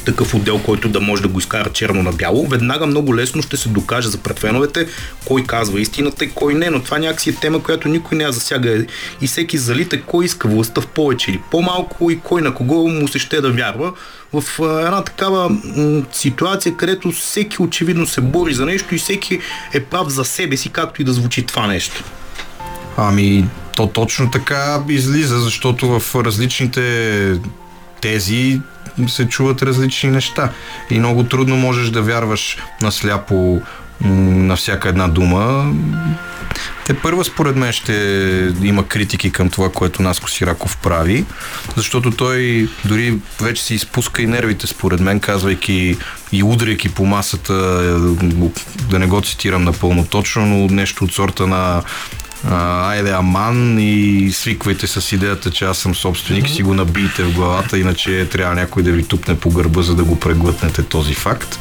[0.00, 3.56] такъв отдел, който да може да го изкара черно на бяло, веднага много лесно ще
[3.56, 4.86] се докаже за предфеновете
[5.24, 8.32] кой казва истината и кой не, но това някакси е тема, която никой не я
[8.32, 8.84] засяга.
[9.20, 13.08] И всеки залита кой иска властта в повече или по-малко и кой на кого му
[13.08, 13.92] се ще да вярва.
[14.32, 15.56] В една такава
[16.12, 19.40] ситуация, където всеки очевидно се бори за нещо и всеки
[19.74, 22.04] е прав за себе си, както и да звучи това нещо.
[22.96, 23.44] Ами,
[23.76, 27.40] то точно така излиза, защото в различните
[28.00, 28.60] тези
[29.08, 30.50] се чуват различни неща.
[30.90, 33.62] И много трудно можеш да вярваш насляпо
[34.04, 35.72] на всяка една дума.
[36.86, 37.94] Те първа според мен ще
[38.62, 41.24] има критики към това, което Наско Сираков прави,
[41.76, 45.96] защото той дори вече си изпуска и нервите според мен, казвайки
[46.32, 47.54] и удряйки по масата,
[48.90, 51.82] да не го цитирам напълно точно, но нещо от сорта на
[52.50, 57.78] айде аман и свиквайте с идеята, че аз съм собственик, си го набийте в главата,
[57.78, 61.58] иначе трябва някой да ви тупне по гърба, за да го преглътнете този факт.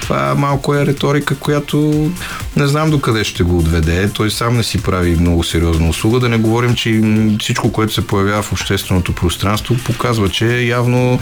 [0.00, 2.10] Това малко е риторика, която
[2.56, 4.10] не знам докъде ще го отведе.
[4.10, 6.20] Той сам не си прави много сериозна услуга.
[6.20, 7.02] Да не говорим, че
[7.40, 11.20] всичко, което се появява в общественото пространство, показва, че явно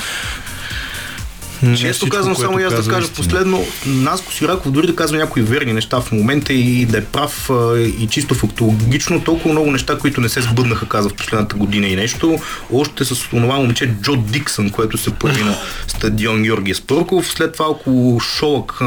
[1.77, 3.16] често казвам, само аз да кажа истина.
[3.16, 7.51] последно, Наско Сираков дори да казва някои верни неща в момента и да е прав
[8.01, 11.96] и чисто фактологично, толкова много неща, които не се сбъднаха, каза в последната година и
[11.96, 12.38] нещо.
[12.73, 17.29] Още с това момче Джо Диксън, което се появи на стадион Георгия Спърков.
[17.29, 18.81] След това около Шолък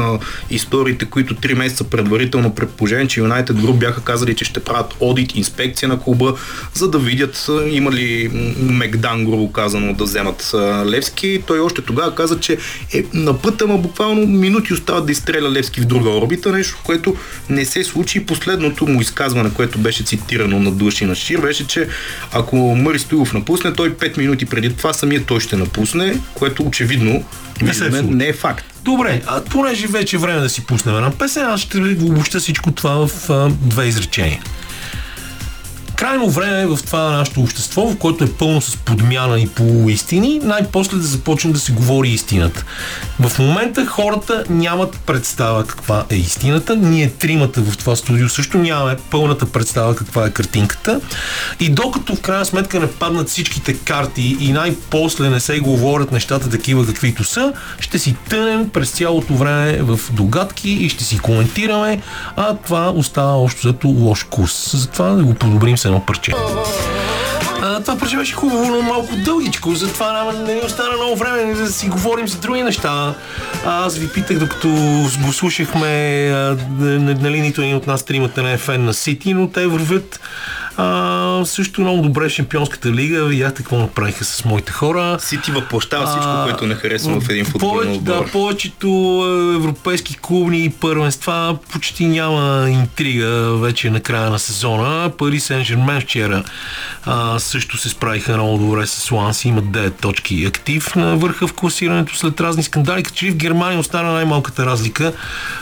[0.50, 5.36] историите, които три месеца предварително предположение, че Юнайтед Груп бяха казали, че ще правят одит,
[5.36, 6.34] инспекция на клуба,
[6.74, 10.54] за да видят има ли Мегдан, грубо казано, да вземат
[10.86, 11.42] Левски.
[11.46, 12.58] Той още тогава каза, че
[12.94, 17.16] е на път, ама буквално минути остават да изстреля Левски в друга орбита, нещо, което
[17.50, 18.26] не се случи.
[18.26, 21.88] Последното му изказване, което беше цитирано на души на Шир, беше, че
[22.32, 27.24] ако Мъри Стоилов напусне, той 5 минути преди това самия той ще напусне, което очевидно
[27.62, 28.64] не, се мен, не е факт.
[28.82, 32.72] Добре, а понеже вече е време да си пуснем една песен, аз ще обобща всичко
[32.72, 34.40] това в а, две изречения
[35.96, 40.40] крайно време е в това нашето общество, в което е пълно с подмяна и полуистини,
[40.42, 42.64] най-после да започне да се говори истината.
[43.20, 46.76] В момента хората нямат представа каква е истината.
[46.76, 51.00] Ние тримата в това студио също нямаме пълната представа каква е картинката.
[51.60, 56.50] И докато в крайна сметка не паднат всичките карти и най-после не се говорят нещата
[56.50, 62.00] такива каквито са, ще си тънем през цялото време в догадки и ще си коментираме,
[62.36, 64.70] а това остава общо зато лош курс.
[64.76, 66.32] Затова да го подобрим едно парче.
[67.62, 71.72] А, това парче беше хубаво, но малко дългичко, затова не ни остана много време да
[71.72, 73.14] си говорим за други неща.
[73.66, 74.68] Аз ви питах, докато
[75.24, 76.28] го слушахме,
[76.78, 80.20] нали, нито един от нас тримата не е фен на Сити, но те вървят
[80.76, 83.24] а, също много добре Шампионската лига.
[83.24, 85.16] Видяхте какво направиха с моите хора.
[85.20, 87.72] Сити въплащава всичко, а, което не харесва в един футбол.
[87.72, 88.88] Повече, да, повечето
[89.54, 95.10] европейски клубни първенства почти няма интрига вече на края на сезона.
[95.18, 96.44] Пари Сен Жермен вчера
[97.06, 99.48] а, също се справиха много добре с Ланси.
[99.48, 103.02] Имат 9 точки актив на върха в класирането след разни скандали.
[103.02, 105.12] Като че в Германия остана най-малката разлика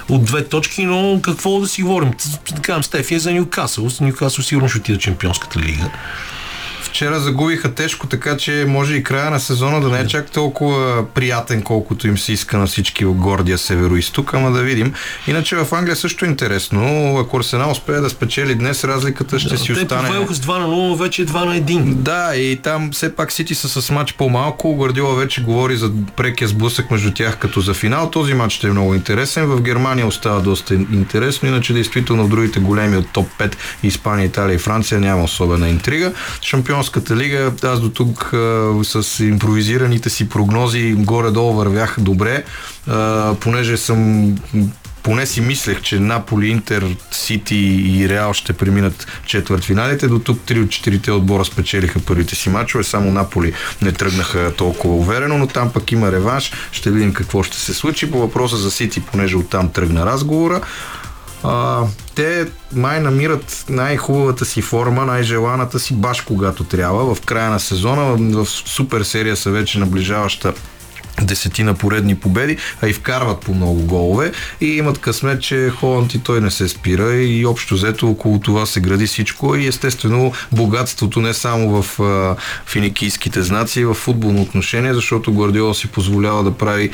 [0.08, 2.10] от две точки, но какво да си говорим?
[2.54, 3.88] Да кажем, Стефия за Ньюкасъл.
[4.00, 5.90] Ньюкасъл сигурно ще отида Чемпионската лига.
[6.82, 11.04] Вчера загубиха тежко, така че може и края на сезона да не е чак толкова
[11.14, 14.92] приятен, колкото им се иска на всички в гордия северо-исток, ама да видим.
[15.26, 17.16] Иначе в Англия също е интересно.
[17.20, 20.08] Ако Арсенал успее да спечели днес, разликата ще Да, си те остане.
[20.08, 21.94] повелоха с 2 на 0, вече е 2 на 1.
[21.94, 24.76] Да, и там все пак Сити са с матч по-малко.
[24.76, 28.10] Гвардиола вече говори за прекия сблъсък между тях като за финал.
[28.10, 29.46] Този матч ще е много интересен.
[29.46, 34.54] В Германия остава доста интересно, иначе действително в другите големи от топ 5 Испания, Италия
[34.54, 36.12] и Франция няма особена интрига.
[36.72, 38.28] Шампионската лига, аз до тук
[38.82, 42.44] с импровизираните си прогнози горе-долу вървях добре,
[42.88, 44.34] а, понеже съм
[45.02, 47.56] поне си мислех, че Наполи, Интер, Сити
[47.96, 50.08] и Реал ще преминат четвъртфиналите.
[50.08, 52.84] До тук три от четирите отбора спечелиха първите си матчове.
[52.84, 53.52] Само Наполи
[53.82, 56.52] не тръгнаха толкова уверено, но там пък има реванш.
[56.72, 58.10] Ще видим какво ще се случи.
[58.10, 60.60] По въпроса за Сити, понеже оттам тръгна разговора.
[61.44, 61.84] А,
[62.14, 67.14] те май намират най-хубавата си форма, най-желаната си баш когато трябва.
[67.14, 70.52] В края на сезона, в супер серия са вече наближаваща
[71.20, 74.32] десетина поредни победи, а и вкарват по много голове.
[74.60, 77.14] И имат късмет, че Холанд и той не се спира.
[77.14, 79.56] И общо взето около това се гради всичко.
[79.56, 82.36] И естествено богатството не само в а,
[82.66, 86.90] финикийските знаци, в футболно отношение, защото Гвардиола си позволява да прави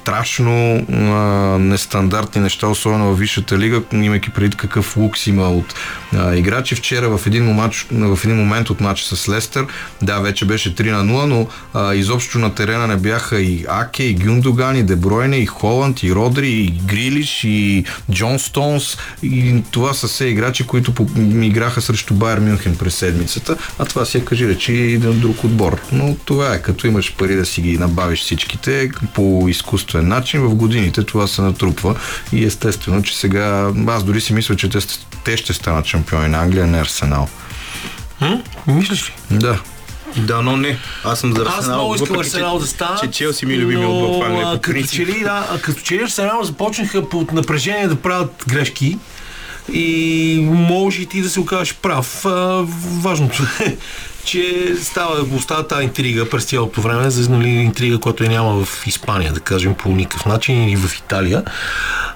[0.00, 5.74] страшно а, нестандартни неща, особено в Висшата лига, имайки преди какъв лукс има от
[6.14, 6.74] а, играчи.
[6.74, 9.66] Вчера в един, матч, в един момент от матча с Лестър,
[10.02, 14.02] да, вече беше 3 на 0, но а, изобщо на терена не бяха и Аке,
[14.02, 18.96] и Гюндоган, и Дебройне, и Холанд, и Родри, и Грилиш, и Джон Стоунс.
[19.22, 21.06] И това са все играчи, които
[21.42, 25.44] играха срещу Байер Мюнхен през седмицата, а това си е, кажи речи, и на друг
[25.44, 25.80] отбор.
[25.92, 29.48] Но това е, като имаш пари да си ги набавиш всичките по
[30.00, 31.94] изкуствен начин, в годините това се натрупва
[32.32, 34.78] и естествено, че сега аз дори си мисля, че те,
[35.24, 37.28] те ще станат шампиони на Англия, не Арсенал.
[38.20, 38.42] М?
[38.66, 39.38] Мислиш ли?
[39.38, 39.60] Да.
[40.16, 40.78] Да, но не.
[41.04, 41.78] Аз съм за Аз Арсенал.
[41.78, 42.98] много искам Арсенал да стана.
[43.00, 45.58] Че Челси ми е любими отбор в Англия а, по като че ли, да, а
[45.58, 48.98] като че ли Арсенал започнаха под напрежение да правят грешки
[49.72, 52.26] и може и ти да се окажеш прав.
[52.26, 52.64] А,
[53.02, 53.76] важното е,
[54.24, 58.86] че става, остава тази интрига през цялото време, за нали, интрига, която я няма в
[58.86, 61.42] Испания, да кажем, по никакъв начин или в Италия.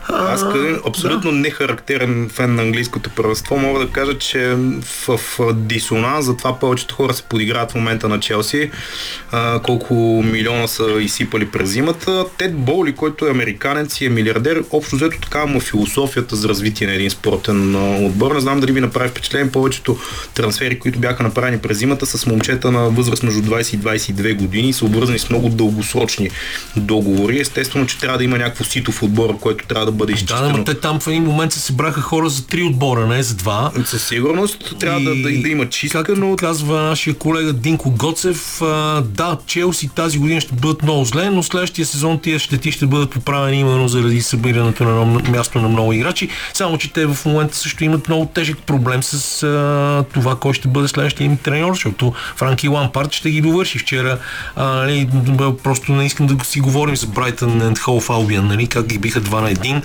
[0.09, 1.37] А, Аз като абсолютно да.
[1.37, 4.57] нехарактерен фен на английското първенство мога да кажа, че
[5.07, 8.71] в, в дисонанс, затова повечето хора се подиграват в момента на Челси,
[9.33, 9.95] а, колко
[10.27, 12.25] милиона са изсипали през зимата.
[12.39, 16.49] Тед Боли, който е американец и е милиардер, общо взето такава му е философията за
[16.49, 17.75] развитие на един спортен
[18.07, 18.35] отбор.
[18.35, 19.99] Не знам дали ви направи впечатление повечето
[20.35, 24.73] трансфери, които бяха направени през зимата с момчета на възраст между 20 и 22 години
[24.73, 26.31] са обвързани с много дългосрочни
[26.77, 27.41] договори.
[27.41, 30.57] Естествено, че трябва да има някакво сито в отбора, което трябва да бъде да, изчистено.
[30.59, 33.73] но те там в един момент се събраха хора за три отбора, не за два.
[33.85, 38.63] Със сигурност трябва да, да, да има чистка, както но казва нашия колега Динко Гоцев,
[38.63, 42.87] а, да, Челси тази година ще бъдат много зле, но следващия сезон тия щети ще
[42.87, 46.29] бъдат поправени именно заради събирането на място на много играчи.
[46.55, 50.69] Само, че те в момента също имат много тежък проблем с а, това, кой ще
[50.69, 53.79] бъде следващия им треньор, защото Франки Лампард ще ги довърши.
[53.79, 54.19] Вчера
[54.57, 55.09] а, нали,
[55.63, 59.21] просто не искам да си говорим за Брайтън and Hove Albion, нали, как ги биха
[59.21, 59.83] 2 на 1.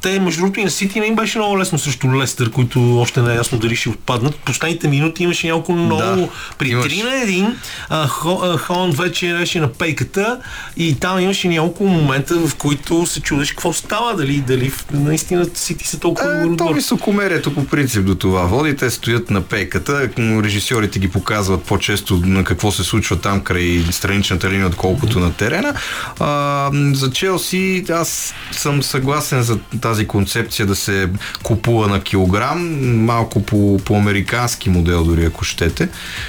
[0.00, 3.22] Те, между другото, и на Сити не им беше много лесно срещу Лестър, които още
[3.22, 4.34] не е ясно дали ще отпаднат.
[4.34, 6.28] Последните минути имаше няколко много Да,
[6.58, 6.86] при имаш.
[6.86, 7.54] 3 на 1.
[7.88, 10.40] А, Хо, а, Холанд вече беше на пейката
[10.76, 15.88] и там имаше няколко момента, в които се чудеш какво става, дали, дали наистина Сити
[15.88, 16.74] са толкова добър Е, то отбор.
[16.74, 18.76] високомерието по принцип до това води.
[18.76, 21.29] Те стоят на пейката, режисьорите ги показват
[21.66, 25.74] по-често на какво се случва там край страничната линия, отколкото на терена.
[26.20, 31.08] А, за Челси аз съм съгласен за тази концепция да се
[31.42, 35.88] купува на килограм, малко по, по американски модел дори ако щете,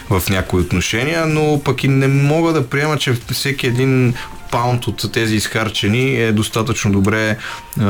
[0.10, 4.14] в някои отношения, но пък и не мога да приема, че всеки един
[4.52, 7.38] паунд от тези изхарчени е достатъчно добре
[7.80, 7.86] а,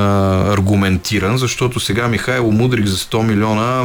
[0.54, 3.84] аргументиран, защото сега Михайло Мудрик за 100 милиона,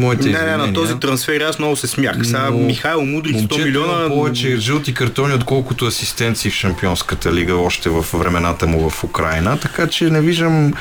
[0.00, 2.16] моите не, не, на този трансфер аз много се смях.
[2.22, 4.08] Сега но Михайло Мудрик 100 момчето милиона.
[4.08, 9.86] повече жълти картони, отколкото асистенции в Шампионската лига, още в времената му в Украина, така
[9.86, 10.72] че не виждам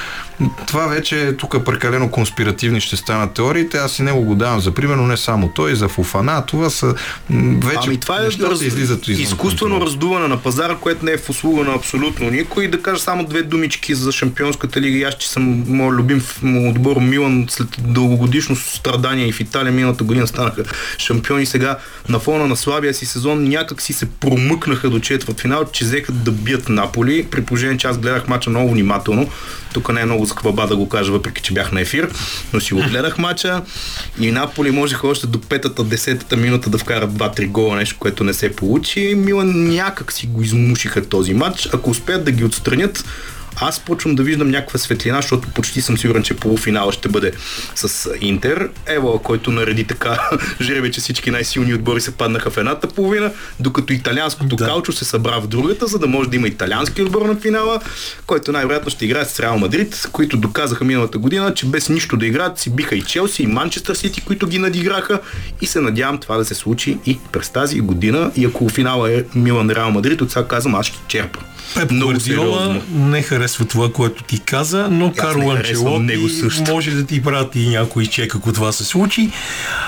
[0.68, 5.08] това вече тук прекалено конспиративни ще станат теориите, аз и него го давам за примерно
[5.08, 6.96] не само той, за Фуфана, това са
[7.30, 8.62] вече Ами това е раз...
[8.62, 9.88] излизат изкуствено контрол.
[9.88, 12.68] раздуване на пазара, което не е в услуга на абсолютно никой.
[12.68, 17.46] Да кажа само две думички за шампионската лига аз, че съм моят любим отбор Милан
[17.50, 20.64] след дългогодишно страдание и в Италия миналата година станаха
[20.98, 21.46] шампиони.
[21.46, 21.78] Сега
[22.10, 26.12] на фона на слабия си сезон някак си се промъкнаха до четвърт финал, че взеха
[26.12, 29.30] да бият Наполи, при положение, че аз гледах мача много внимателно.
[29.74, 32.10] Тук не е много захваба да го кажа, въпреки че бях на ефир,
[32.54, 33.62] но си го гледах мача
[34.20, 38.34] и Наполи можеха още до петата, десетата минута да вкарат 2-3 гола, нещо, което не
[38.34, 39.16] се получи.
[39.18, 41.70] Милан някак си го измушиха този матч.
[41.74, 43.06] Ако успеят да ги отстранят,
[43.62, 47.32] аз почвам да виждам някаква светлина, защото почти съм сигурен, че полуфинала ще бъде
[47.76, 48.70] с Интер.
[48.86, 50.20] Ево, който нареди така
[50.62, 54.66] жребе, че всички най-силни отбори се паднаха в едната половина, докато италианското да.
[54.66, 57.80] калчо се събра в другата, за да може да има италиански отбор на финала,
[58.26, 62.26] който най-вероятно ще играе с Реал Мадрид, които доказаха миналата година, че без нищо да
[62.26, 65.20] играят си биха и Челси, и Манчестър Сити, които ги надиграха
[65.62, 68.32] и се надявам това да се случи и през тази година.
[68.36, 71.40] И ако финала е Милан Реал Мадрид, от сега казвам, аз ще черпа.
[71.76, 76.18] Пеп Гвардиола не харесва това, което ти каза, но Карло Анчелоти
[76.70, 79.32] може да ти прати някой чек, ако това се случи.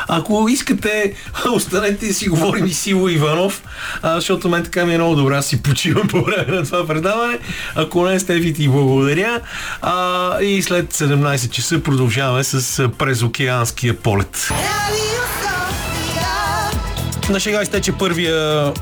[0.07, 1.13] Ако искате,
[1.55, 3.63] останете да си говорим и Сило Иванов,
[4.01, 7.39] а, защото мен така ми е много добре, си почивам по време на това предаване.
[7.75, 9.41] Ако не сте ви ти благодаря.
[9.81, 14.49] А, и след 17 часа продължаваме с презокеанския полет.
[17.29, 18.73] На шега изтече първия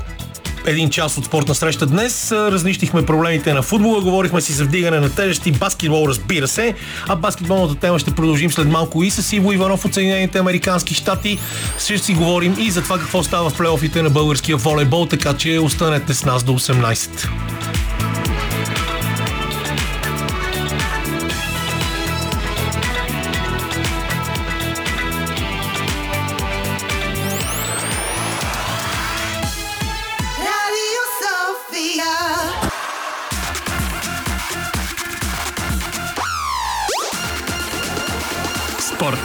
[0.70, 2.32] един час от спортна среща днес.
[2.32, 6.74] Разнищихме проблемите на футбола, говорихме си за вдигане на тежести, баскетбол разбира се,
[7.08, 11.38] а баскетболната тема ще продължим след малко и с Иво Иванов от Съединените Американски щати.
[11.78, 15.58] Ще си говорим и за това какво става в плейофите на българския волейбол, така че
[15.58, 17.28] останете с нас до 18.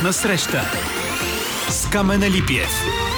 [0.04, 0.62] Спортна среща
[1.70, 3.13] с Камена Липиев.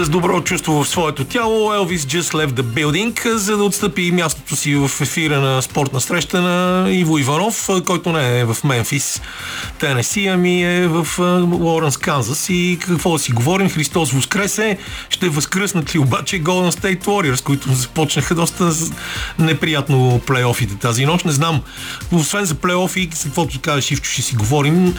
[0.00, 4.56] С добро чувство в своето тяло Елвис just left the building, за да отстъпи мястото
[4.56, 9.20] си в ефира на спортна среща на Иво Иванов, който не е в Мемфис,
[9.78, 11.06] Тенеси, ами е в
[11.60, 12.48] Лоренс, Канзас.
[12.48, 14.78] И какво да си говорим, Христос воскресе,
[15.08, 18.72] ще възкръснат ли обаче Golden State Warriors, които започнаха доста
[19.38, 21.24] неприятно плейофите тази нощ.
[21.24, 21.62] Не знам,
[22.12, 24.94] освен за плейофи, каквото кажеш, Ивчо, ще си говорим.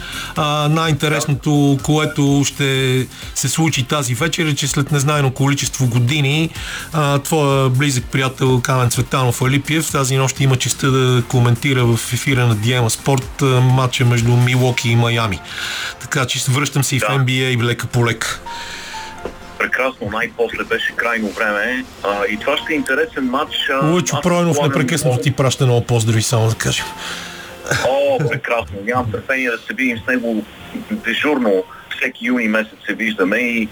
[0.70, 6.50] Най-интересното, което ще се случи тази вечер е, че след незнайно количество години
[6.92, 12.46] а, твоя близък приятел Камен Цветанов Алипиев тази нощ има честа да коментира в ефира
[12.46, 15.40] на Диема Спорт матча между Милоки и Майами.
[16.00, 17.06] Така че връщам се и да.
[17.06, 18.40] в NBA и лека по лека
[19.62, 20.10] прекрасно.
[20.10, 21.84] Най-после беше крайно време.
[22.02, 23.70] А, и това ще е интересен матч.
[23.82, 26.84] Лъчо Пройнов непрекъснато ти праща много поздрави, само да кажем.
[27.88, 28.76] О, прекрасно.
[28.84, 30.44] Нямам търпение да се видим с него
[30.90, 31.64] дежурно.
[31.96, 33.68] Всеки юни месец се виждаме и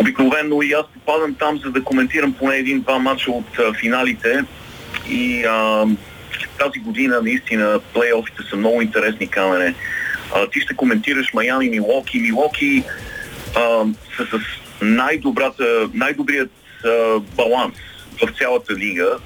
[0.00, 4.44] Обикновено и аз попадам там, за да коментирам поне един-два матча от а, финалите.
[5.08, 5.86] И а,
[6.58, 9.74] тази година наистина плейофите са много интересни камене.
[10.34, 12.18] А, ти ще коментираш Майами, Милоки.
[12.18, 12.84] Милоки
[14.16, 14.40] са с
[14.82, 16.50] най-добрата, най-добрият
[16.84, 17.74] а, баланс
[18.22, 19.18] в цялата лига.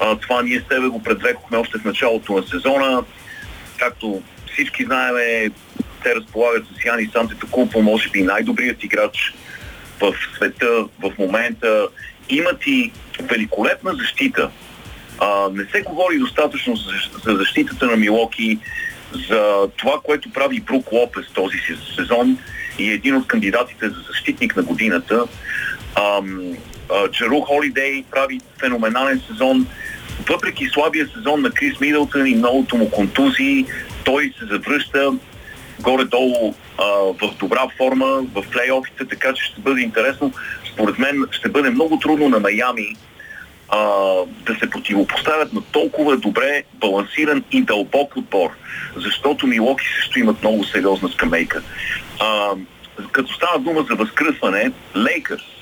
[0.00, 3.04] А, това ние с тебе го предрекохме още в началото на сезона.
[3.76, 4.22] Както
[4.52, 5.50] всички знаеме,
[6.02, 9.34] те разполагат с Яни Сантето Купо, може би най-добрият играч
[10.00, 11.88] в света в момента
[12.28, 12.92] имат и
[13.22, 14.50] великолепна защита.
[15.18, 16.92] А, не се говори достатъчно за,
[17.24, 18.58] за защитата на Милоки,
[19.28, 21.56] за това, което прави Брук Лопес този
[21.96, 22.38] сезон
[22.78, 25.24] и един от кандидатите за защитник на годината.
[27.12, 29.66] Джеру Холидей прави феноменален сезон.
[30.28, 33.66] Въпреки слабия сезон на Крис Мидълтън и многото му контузии,
[34.04, 35.12] той се завръща
[35.80, 36.54] горе-долу
[37.22, 40.32] в добра форма в плейофите, така че ще бъде интересно.
[40.72, 42.96] Според мен ще бъде много трудно на Майами
[43.68, 43.78] а,
[44.46, 48.50] да се противопоставят на толкова добре балансиран и дълбок отбор,
[48.96, 51.62] защото Милоки също имат много сериозна скамейка.
[52.20, 52.50] А,
[53.12, 55.55] като става дума за възкръсване, Лейкърс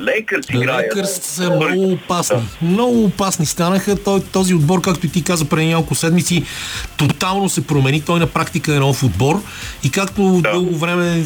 [0.00, 0.82] Лейкърс играят.
[0.82, 2.36] Лейкърс са много опасни.
[2.36, 2.66] Да.
[2.66, 4.02] Много опасни станаха.
[4.02, 6.44] Той, този отбор, както и ти каза преди няколко седмици,
[6.96, 8.00] тотално се промени.
[8.00, 9.42] Той на практика е нов отбор.
[9.84, 10.52] И както да.
[10.52, 11.24] дълго време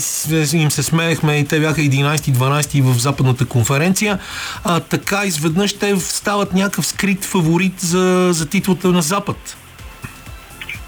[0.53, 4.19] им се смеехме и те бяха 11-12 в западната конференция,
[4.65, 9.57] а, така изведнъж те стават някакъв скрит фаворит за, за титлата на Запад.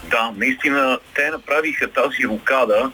[0.09, 2.91] Да, наистина те направиха тази рукада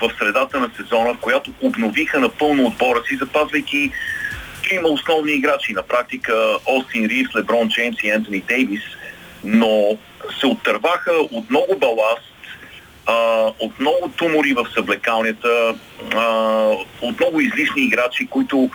[0.00, 3.92] в средата на сезона, в която обновиха напълно отбора си, запазвайки
[4.72, 5.72] има основни играчи.
[5.72, 8.82] На практика Остин Ривс, Леброн Джеймс и Ентони Дейвис–
[9.44, 9.98] но
[10.40, 12.22] се оттърваха от много баласт,
[13.06, 13.14] а,
[13.60, 15.74] от много тумори в съблекалнята,
[16.14, 16.24] а,
[17.02, 18.70] от много излишни играчи, които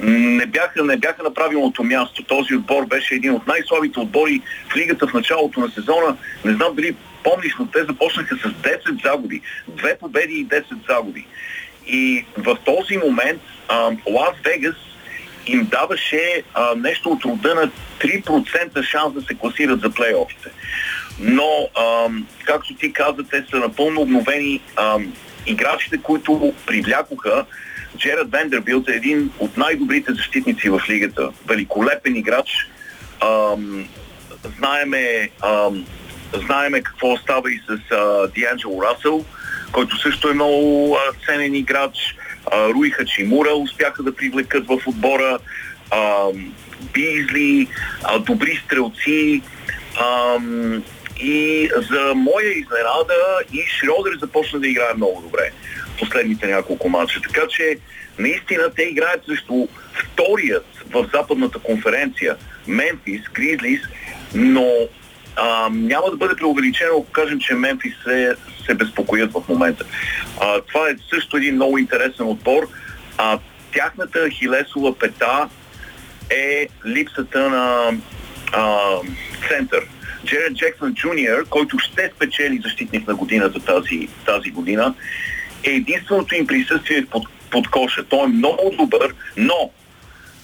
[0.00, 2.22] не бяха, не бяха на правилното място.
[2.22, 6.16] Този отбор беше един от най-слабите отбори в лигата в началото на сезона.
[6.44, 9.40] Не знам дали помниш, но те започнаха с 10 загуби.
[9.68, 11.26] Две победи и 10 загуби.
[11.86, 13.42] И в този момент
[14.06, 14.76] Лас Вегас
[15.46, 17.70] им даваше а, нещо от рода на
[18.00, 20.50] 3% шанс да се класират за плейофите.
[21.20, 22.08] Но, а,
[22.44, 24.60] както ти каза, те са напълно обновени.
[24.76, 24.98] А,
[25.46, 27.44] играчите, които привлякоха,
[27.96, 31.30] Джерард Вендербилт е един от най-добрите защитници в лигата.
[31.46, 32.50] Великолепен играч.
[33.20, 33.56] А,
[34.58, 35.70] знаеме, а,
[36.34, 37.78] знаеме какво става и с
[38.34, 39.24] Дианджело Расъл,
[39.72, 42.16] който също е много а, ценен играч.
[42.52, 45.38] Руи Хачимура успяха да привлекат в отбора,
[45.90, 46.26] а,
[46.92, 47.68] Бизли,
[48.04, 49.42] а, добри стрелци.
[50.00, 50.36] А,
[51.20, 53.14] и за моя изненада
[53.52, 55.52] и Шродер започна да играе много добре
[55.98, 57.20] последните няколко матча.
[57.20, 57.76] Така че
[58.18, 63.80] наистина те играят срещу вторият в западната конференция Мемфис, Гризлис,
[64.34, 64.68] но
[65.36, 69.84] а, няма да бъде преувеличено, ако кажем, че Мемфис се, се безпокоят в момента.
[70.40, 72.68] А, това е също един много интересен отбор.
[73.18, 73.38] А,
[73.72, 75.48] тяхната хилесова пета
[76.30, 77.90] е липсата на
[78.52, 78.78] а,
[79.48, 79.86] център.
[80.26, 84.94] Джеред Джексън Джуниор, който ще спечели защитник на годината тази, тази година,
[85.64, 88.04] е единственото им присъствие под, под коша.
[88.04, 89.70] Той е много добър, но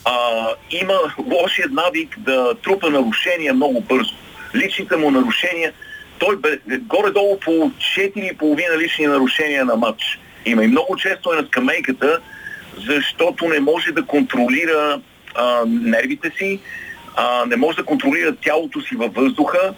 [0.04, 0.94] а, има
[1.26, 4.14] лошият навик да трупа нарушения много бързо
[4.54, 5.72] личните му нарушения.
[6.18, 10.18] Той бе, горе-долу по 4,5 лични нарушения на матч.
[10.46, 12.20] Има и много често е на скамейката,
[12.86, 15.00] защото не може да контролира
[15.34, 16.60] а, нервите си,
[17.16, 19.74] а, не може да контролира тялото си във въздуха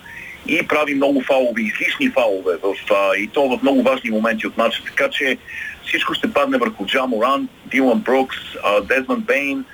[0.47, 4.57] и прави много фалове, излишни фалове в, а, и то в много важни моменти от
[4.57, 4.83] матча.
[4.85, 5.39] Така че
[5.87, 8.37] всичко ще падне върху Джа Моран, Дилан Брукс,
[8.83, 9.65] Дезман Бейн,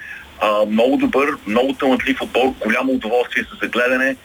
[0.41, 4.17] а, много добър, много талантлив отбор, голямо удоволствие за гледане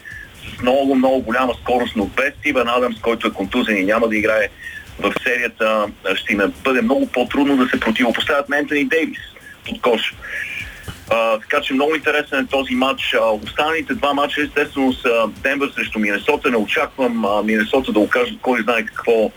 [0.48, 4.16] с много, много голяма скорост, но без Стивен Адамс, който е контузен и няма да
[4.16, 4.48] играе
[4.98, 9.18] в серията, ще им бъде много по-трудно да се противопоставят на Ентони Дейвис
[9.68, 10.14] под кош.
[11.10, 13.14] А, така че много интересен е този матч.
[13.14, 16.50] А, останалите два матча естествено са Денвър срещу Миннесота.
[16.50, 19.30] Не очаквам а, Миннесота да окажат кой знае какво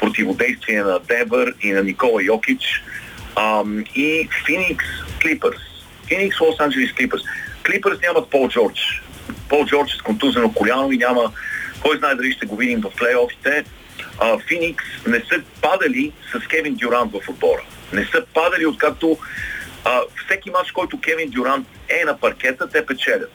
[0.00, 2.82] противодействие на Денвър и на Никола Йокич.
[3.36, 3.62] А,
[3.94, 4.84] и Феникс
[5.22, 5.60] Клипърс.
[6.08, 7.22] Феникс Лос Анджелес Клипърс.
[7.66, 9.02] Клипърс нямат Пол Джордж.
[9.52, 11.32] Пол Джордж с контузено коляно и няма
[11.80, 13.64] кой знае дали ще го видим в плейофите.
[14.18, 17.62] А, Феникс не са падали с Кевин Дюрант в отбора.
[17.92, 19.18] Не са падали откакто
[19.84, 23.32] а, всеки матч, който Кевин Дюрант е на паркета, те печелят.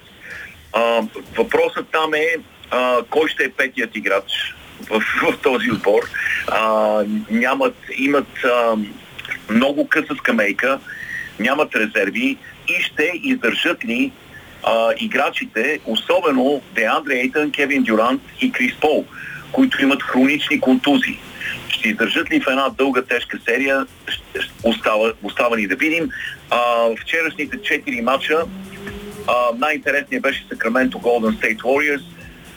[0.74, 1.02] А,
[1.38, 2.28] въпросът там е
[2.72, 4.56] а, кой ще е петият играч
[4.90, 6.02] в, в този отбор.
[6.48, 8.76] А, нямат, имат а,
[9.50, 10.80] много къса скамейка,
[11.40, 12.38] нямат резерви
[12.68, 14.12] и ще издържат ли
[14.68, 19.06] а, играчите, особено Деандре Ейтън, Кевин Дюрант и Крис Пол,
[19.52, 21.20] които имат хронични контузии.
[21.70, 23.86] Ще издържат ли в една дълга, тежка серия,
[24.64, 26.10] остава, остава ни да видим.
[26.50, 28.44] А, вчерашните четири мача
[29.28, 32.04] а, най-интересният беше Сакраменто Golden State Warriors.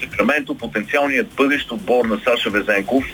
[0.01, 3.05] Сакраменто, потенциалният бъдещ отбор на Саша Везенков,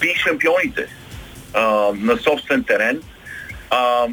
[0.00, 0.86] би шампионите
[1.54, 1.62] а,
[1.94, 3.02] на собствен терен.
[3.70, 4.06] А,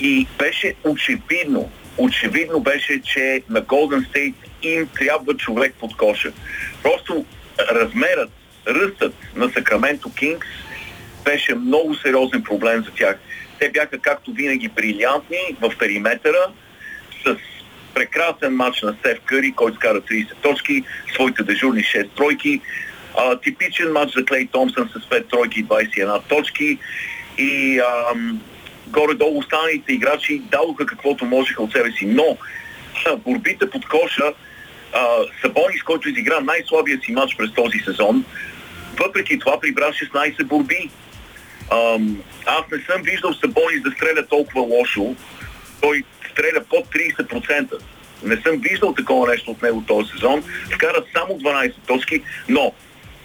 [0.00, 6.32] и беше очевидно, очевидно беше, че на Golden State им трябва човек под коша.
[6.82, 7.24] Просто
[7.70, 8.30] размерът,
[8.68, 10.46] ръстът на Сакраменто Кингс
[11.24, 13.18] беше много сериозен проблем за тях.
[13.58, 16.52] Те бяха, както винаги, брилянтни в периметъра,
[17.26, 17.36] с
[17.94, 20.82] прекрасен матч на Стеф Къри, който скара 30 точки,
[21.14, 22.60] своите дежурни 6 тройки,
[23.16, 26.78] а, типичен матч за Клей Томсън с 5 тройки и 21 точки
[27.38, 27.80] и
[28.10, 28.40] ам,
[28.96, 32.06] горе-долу останалите играчи дадоха каквото можеха от себе си.
[32.06, 32.38] Но
[33.16, 34.32] борбите под коша
[35.40, 38.24] Сабонис, който изигра най-слабия си матч през този сезон,
[39.00, 40.90] въпреки това прибра 16 борби.
[41.70, 41.98] А,
[42.46, 45.14] аз не съм виждал Сабонис да стреля толкова лошо.
[45.80, 47.72] Той стреля под 30%.
[48.22, 50.44] Не съм виждал такова нещо от него този сезон.
[50.74, 52.72] Вкара само 12 точки, но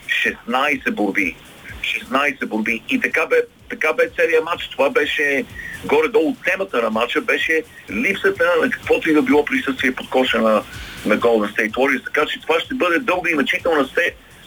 [0.07, 1.35] 16 борби.
[1.81, 2.81] 16 борби.
[2.89, 3.35] И така бе
[3.71, 4.67] така бе целият матч.
[4.67, 5.45] Това беше
[5.85, 10.63] горе-долу темата на матча, беше липсата на каквото и да било присъствие под коша на,
[11.05, 12.03] на Golden State Warriors.
[12.03, 13.87] Така че това ще бъде дълга и мъчителна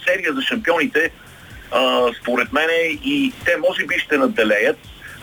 [0.06, 1.10] серия за шампионите,
[1.70, 4.78] а, според мене, и те може би ще наделеят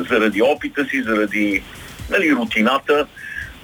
[0.10, 1.64] заради опита си, заради
[2.10, 3.08] нали, рутината,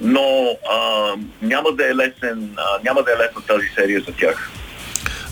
[0.00, 1.12] но а,
[1.42, 4.50] няма да е лесен, а, няма да е лесна тази серия за тях.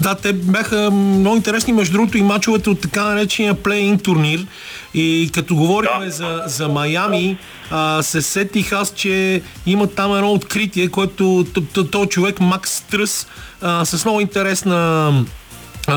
[0.00, 4.46] Да, те бяха много интересни, между другото, и мачовете от така наречения плейнг турнир.
[4.94, 6.10] И като говорим да.
[6.10, 7.38] за, за Майами,
[7.70, 11.46] а, се сетих аз, че има там едно откритие, което
[11.92, 13.26] този човек, Макс Тръс,
[13.62, 15.12] а, с много интересна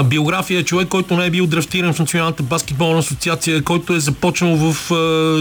[0.06, 4.92] биография, човек, който не е бил драфтиран в Националната баскетболна асоциация, който е започнал в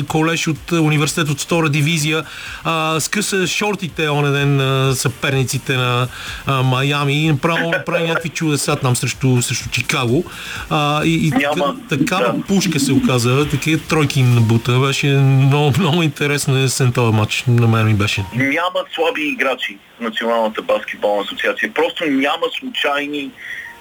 [0.09, 2.25] колеж от университет от втора дивизия,
[2.65, 6.09] а, скъса шортите оне ден на съперниците на
[6.47, 10.25] а, Майами и направо направи някакви чудеса там срещу, срещу Чикаго.
[10.71, 12.43] А, и, и Няма, такава да.
[12.43, 14.79] пушка се оказа, такива тройки на бута.
[14.79, 17.45] Беше много, много интересно есен този матч.
[17.49, 18.25] На мен ми беше.
[18.35, 21.73] Няма слаби играчи в Националната баскетболна асоциация.
[21.75, 23.31] Просто няма случайни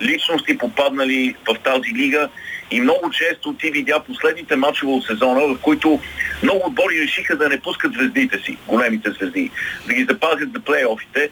[0.02, 2.30] личности попаднали в тази лига
[2.72, 6.00] и много често ти видя последните мачове от сезона, в които
[6.44, 9.52] много отбори решиха да не пускат звездите си, големите звезди,
[9.88, 11.30] да ги запазят за плейофите.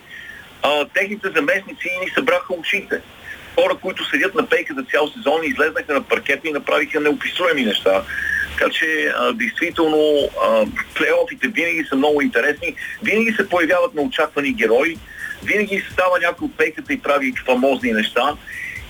[0.63, 3.01] А, техните заместници ни събраха очите.
[3.55, 8.03] Хора, които седят на пейката цял сезон, излезнаха на паркета и направиха неописуеми неща.
[8.57, 12.75] Така че, а, действително, а, плейофите винаги са много интересни.
[13.03, 14.97] Винаги се появяват на очаквани герои
[15.45, 18.35] винаги става някой от пейката и прави фамозни неща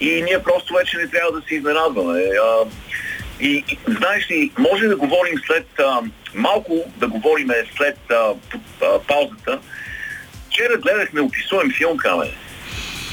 [0.01, 2.19] и ние просто вече не трябва да се изненадваме.
[2.19, 2.65] А,
[3.39, 6.01] и, и знаеш ли, може да говорим след а,
[6.33, 9.59] малко, да говорим след а, а, паузата.
[10.47, 12.31] Вчера гледахме описуем филм, Каме.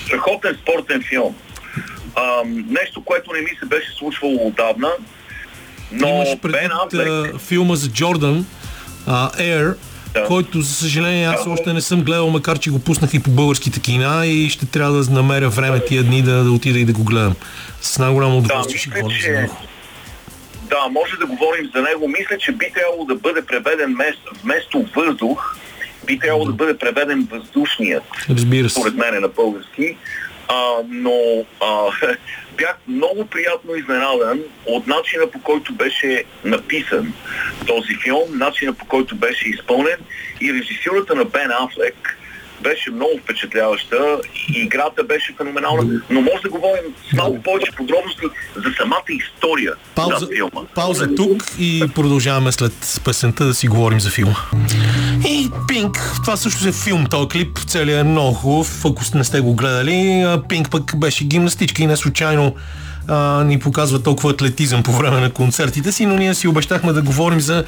[0.05, 1.37] Страхотен спортен филм.
[2.15, 4.91] А, нещо, което не ми се беше случвало отдавна.
[5.93, 7.41] Но Имаш предвид Афлек...
[7.41, 8.47] филма за Джордан,
[9.07, 9.77] uh, Air,
[10.15, 10.25] да.
[10.25, 13.81] който, за съжаление, аз още не съм гледал, макар че го пуснах и по българските
[13.81, 17.05] кина и ще трябва да намеря време тия дни да, да отида и да го
[17.05, 17.35] гледам.
[17.81, 19.27] С най-голямо удоволствие да, ще говорим че...
[19.27, 19.57] за него.
[20.63, 22.09] Да, може да говорим за него.
[22.09, 23.97] Мисля, че би трябвало да бъде преведен
[24.43, 25.57] вместо, въздух,
[26.07, 28.05] би трябвало да бъде преведен въздушният.
[28.31, 28.81] Разбира се.
[28.81, 29.97] Според мен на български.
[30.49, 30.55] А,
[30.89, 31.91] но а,
[32.57, 37.13] бях много приятно изненадан от начина по който беше написан
[37.67, 39.99] този филм, начина по който беше изпълнен
[40.41, 42.19] и режисурата на Бен Афлек
[42.63, 48.27] беше много впечатляваща и играта беше феноменална, но може да говорим с малко повече подробности
[48.57, 50.67] за самата история пауза, на филма.
[50.75, 54.37] Пауза тук и продължаваме след песента да си говорим за филма.
[55.29, 59.41] И Пинк, това също е филм, този клип, целият е много хубав, ако не сте
[59.41, 60.27] го гледали.
[60.49, 62.55] Пинк пък беше гимнастичка и не случайно
[63.09, 67.03] а, ни показва толкова атлетизъм по време на концертите си, но ние си обещахме да
[67.03, 67.65] говорим за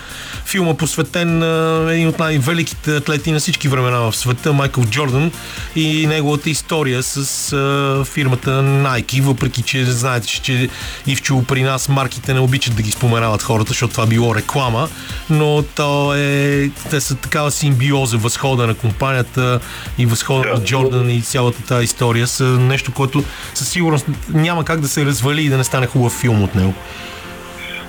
[0.46, 5.32] филма посветен на един от най-великите атлети на всички времена в света, Майкъл Джордан
[5.76, 10.68] и неговата история с а, фирмата Nike, въпреки че знаете, че
[11.06, 14.88] Ивчо при нас марките не обичат да ги споменават хората, защото това било реклама,
[15.30, 19.60] но то е, те са такава симбиоза, възхода на компанията
[19.98, 23.24] и възхода на Джордан и цялата тази история са нещо, което
[23.54, 26.54] със сигурност няма как да се развива развали и да не стане хубав филм от
[26.54, 26.74] него.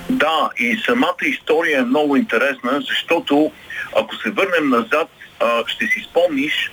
[0.09, 3.51] Да, и самата история е много интересна, защото
[3.95, 5.09] ако се върнем назад,
[5.67, 6.71] ще си спомниш,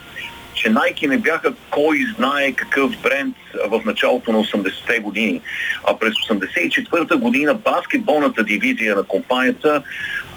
[0.54, 3.36] че Nike не бяха кой знае какъв бренд
[3.68, 5.40] в началото на 80-те години.
[5.88, 9.82] А през 84-та година баскетболната дивизия на компанията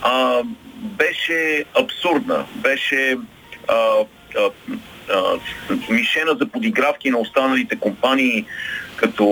[0.02, 0.42] а,
[0.82, 3.18] беше абсурдна, беше
[3.68, 3.76] а,
[4.38, 4.50] а,
[5.14, 5.40] а,
[5.90, 8.46] мишена за подигравки на останалите компании
[8.96, 9.24] като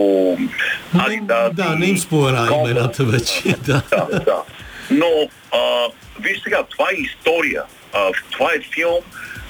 [0.95, 1.53] Adidas.
[1.53, 3.41] Да, не им спомена имената вече.
[3.65, 3.81] да.
[3.89, 4.43] да, да.
[4.91, 5.87] Но а,
[6.19, 7.63] виж сега, това е история.
[7.93, 8.99] А, това е филм,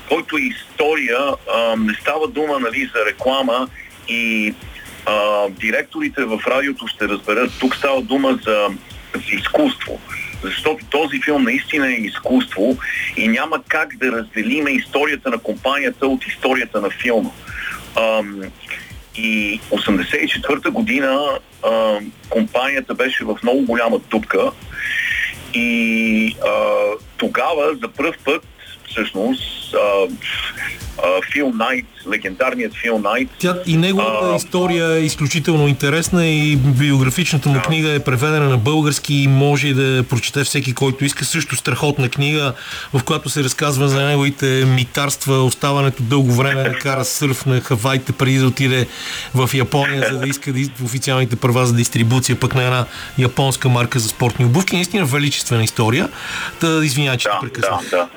[0.09, 1.19] който е история.
[1.55, 3.67] А, не става дума нали, за реклама
[4.07, 4.53] и
[5.05, 7.51] а, директорите в радиото ще разберат.
[7.59, 8.67] Тук става дума за,
[9.15, 9.99] за изкуство.
[10.43, 12.77] Защото този филм наистина е изкуство
[13.17, 17.29] и няма как да разделиме историята на компанията от историята на филма.
[19.15, 21.99] И 84-та година а,
[22.29, 24.51] компанията беше в много голяма дупка.
[25.53, 26.51] И а,
[27.17, 28.52] тогава за първ път
[28.89, 29.75] всъщност
[31.33, 33.29] Фил Найт, легендарният Фил Найт.
[33.39, 37.61] Тя и неговата а, история е изключително интересна и биографичната му да.
[37.61, 41.25] книга е преведена на български и може да прочете всеки, който иска.
[41.25, 42.53] Също страхотна книга,
[42.93, 48.11] в която се разказва за неговите митарства, оставането дълго време да кара сърф на Хавайте
[48.11, 48.87] преди да отиде
[49.35, 50.53] в Япония, за да иска
[50.83, 52.85] официалните права за дистрибуция пък на една
[53.17, 54.75] японска марка за спортни обувки.
[54.75, 56.09] Наистина величествена история.
[56.59, 57.79] Та извинявай, че да, прекъсвам.
[57.91, 58.07] Да, да.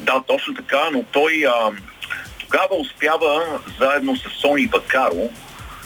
[0.00, 1.70] Да, точно така, но той а,
[2.38, 5.30] тогава успява заедно с Сони Бакаро,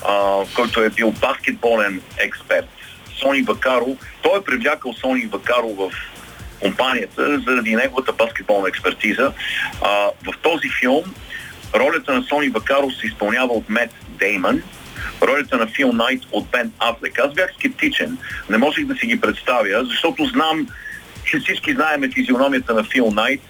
[0.09, 2.69] а, който е бил баскетболен експерт.
[3.21, 5.93] Сони Бакаро, той е привлякал Сони Бакаро в
[6.61, 9.33] компанията заради неговата баскетболна експертиза.
[9.83, 9.89] А,
[10.27, 11.05] в този филм
[11.75, 14.63] ролята на Сони Бакаро се изпълнява от Мет Деймън,
[15.23, 17.19] ролята на Фил Найт от Бен Афлек.
[17.19, 18.19] Аз бях скептичен,
[18.51, 20.69] не можех да си ги представя, защото знам,
[21.25, 23.41] че всички знаеме физиономията на Фил Найт,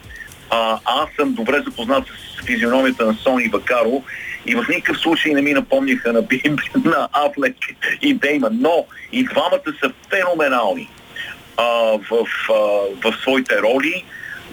[0.51, 4.03] а, аз съм добре запознат с физиономията на Сони Бакаро
[4.47, 7.57] и в никакъв случай не ми напомниха на, Бим, на Афлек
[8.03, 10.89] и Дейман, но и двамата са феноменални
[11.57, 11.65] а,
[12.11, 12.55] в, а,
[13.05, 14.05] в своите роли.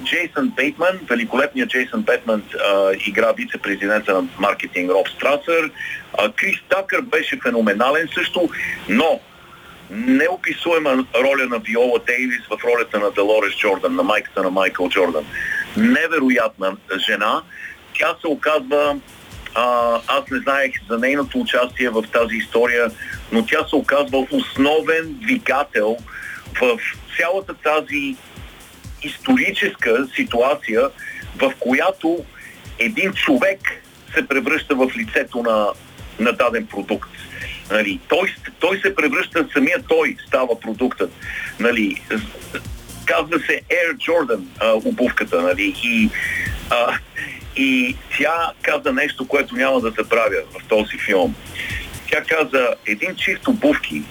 [0.03, 2.43] Джейсън Бейтман, великолепният Джейсън Бейтман
[3.07, 5.71] игра вице-президента на маркетинг Роб Страсър.
[6.17, 8.49] А, Крис Такър беше феноменален също,
[8.89, 9.19] но
[9.91, 15.25] неописуема роля на Виола Дейвис в ролята на Делорес Джордан, на майката на Майкъл Джордан.
[15.77, 16.77] Невероятна
[17.09, 17.41] жена.
[17.93, 18.99] Тя се оказва
[19.55, 22.91] а, аз не знаех за нейното участие в тази история,
[23.31, 25.97] но тя се оказва основен двигател
[26.61, 26.79] в
[27.17, 28.15] цялата тази
[29.03, 30.89] историческа ситуация,
[31.35, 32.25] в която
[32.79, 33.59] един човек
[34.13, 35.67] се превръща в лицето на,
[36.19, 37.09] на даден продукт.
[37.71, 41.11] Нали, той, той се превръща, самия той става продуктът.
[41.59, 42.01] Нали,
[43.11, 45.41] казва се Air Jordan а, обувката.
[45.41, 46.09] Нали, и,
[46.69, 46.97] а,
[47.55, 51.35] и тя каза нещо, което няма да забравя в този филм.
[52.11, 54.03] Тя каза, един чифт обувки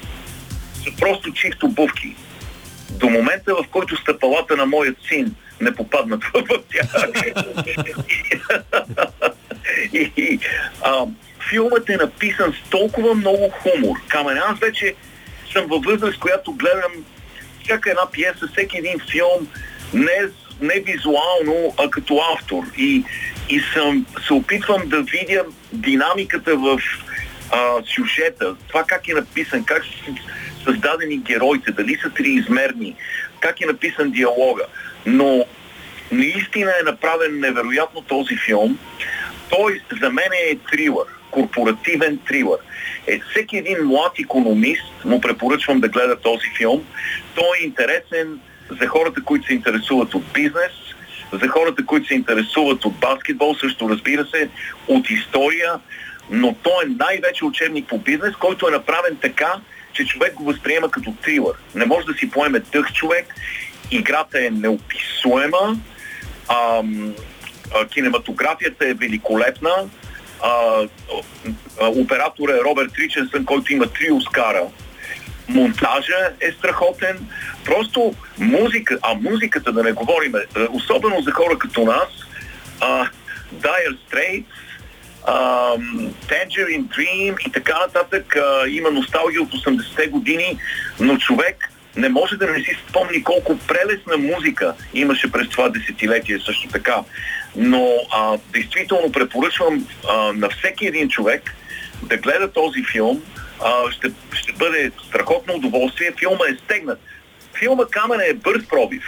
[0.85, 2.17] са просто чифт обувки.
[2.91, 7.09] До момента, в който стъпалата на моят син не попаднат в тях.
[9.93, 10.39] и, и,
[10.83, 11.07] а,
[11.51, 13.97] филмът е написан с толкова много хумор.
[14.09, 14.95] Камен, аз вече
[15.53, 16.93] съм във възраст, която гледам
[17.71, 19.49] всяка една пиеса, всеки един филм,
[19.95, 20.18] не,
[20.61, 22.64] не визуално, а като автор.
[22.77, 23.05] И,
[23.49, 26.81] и съм, се опитвам да видя динамиката в
[27.53, 30.14] а, сюжета, това как е написан, как са
[30.64, 32.97] създадени героите, дали са триизмерни,
[33.41, 34.64] как е написан диалога.
[35.07, 35.45] Но
[36.12, 38.79] наистина е направен невероятно този филм.
[39.51, 42.59] Той за мен е трилър, корпоративен трилър.
[43.07, 46.85] Е, всеки един млад економист му препоръчвам да гледа този филм.
[47.35, 48.41] Той е интересен
[48.81, 50.73] за хората, които се интересуват от бизнес,
[51.33, 54.49] за хората, които се интересуват от баскетбол, също разбира се,
[54.89, 55.73] от история,
[56.31, 59.53] но той е най-вече учебник по бизнес, който е направен така,
[59.93, 61.55] че човек го възприема като трилър.
[61.75, 63.35] Не може да си поеме дъх човек,
[63.91, 65.77] играта е неописуема,
[66.49, 67.15] ам,
[67.75, 69.71] а, кинематографията е великолепна,
[70.43, 70.86] а,
[71.80, 74.62] а, оператор е Роберт Риченсън, който има три Оскара.
[75.49, 77.28] Монтажа е страхотен,
[77.64, 82.09] просто музика, а музиката да не говорим, е, особено за хора като нас,
[82.80, 83.09] uh,
[83.55, 84.45] Dire Straits,
[85.26, 90.59] uh, Tangerine Dream и така нататък, uh, има носталгия от 80-те години,
[91.01, 96.38] но човек не може да не си спомни колко прелесна музика имаше през това десетилетие
[96.38, 96.97] също така.
[97.57, 101.55] Но а, действително препоръчвам а, на всеки един човек
[102.03, 103.22] да гледа този филм,
[103.64, 106.12] а, ще, ще бъде страхотно удоволствие.
[106.18, 107.01] Филма е стегнат.
[107.59, 109.05] Филма Камена е бърз пробив.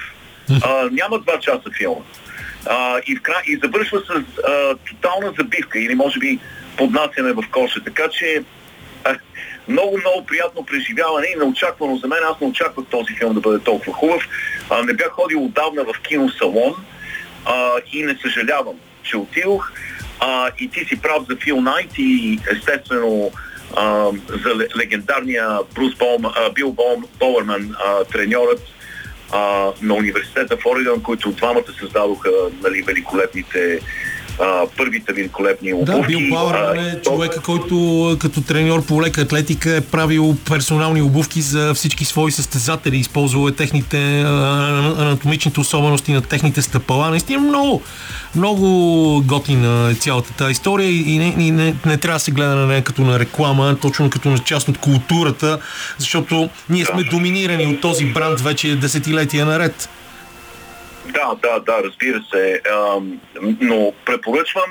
[0.62, 2.00] А, няма два часа филма.
[2.66, 3.42] А, и, в кра...
[3.46, 6.38] и завършва с а, тотална забивка или може би
[6.76, 7.84] поднасяне в коша.
[7.84, 8.42] Така че
[9.04, 9.16] а,
[9.68, 12.18] много, много приятно преживяване и неочаквано за мен.
[12.30, 14.28] Аз не очаквах този филм да бъде толкова хубав.
[14.70, 16.74] А, не бях ходил отдавна в киносалон
[17.44, 19.72] а, и не съжалявам, че отидох.
[20.20, 23.30] А, и ти си прав за Фил Найт и естествено
[23.76, 28.62] а, за легендарния Брус Болм, а, Бил Болм, Болърман, а, треньорът
[29.32, 32.30] а, на университета в Орегон, които двамата създадоха
[32.62, 33.80] нали, великолепните
[34.40, 36.00] а, първите великолепни обувки.
[36.00, 41.40] Да, Бил Пауърман е човека, който като треньор по лека атлетика е правил персонални обувки
[41.40, 47.10] за всички свои състезатели, използвал е техните анатомичните особености на техните стъпала.
[47.10, 47.82] Наистина много,
[48.36, 48.66] много
[49.26, 52.66] готина е цялата тази история и, не, и не, не трябва да се гледа на
[52.66, 55.58] нея като на реклама, точно като на част от културата,
[55.98, 59.88] защото ние сме доминирани от този бранд вече десетилетия наред.
[61.06, 62.60] Да, да, да, разбира се.
[63.60, 64.70] Но препоръчвам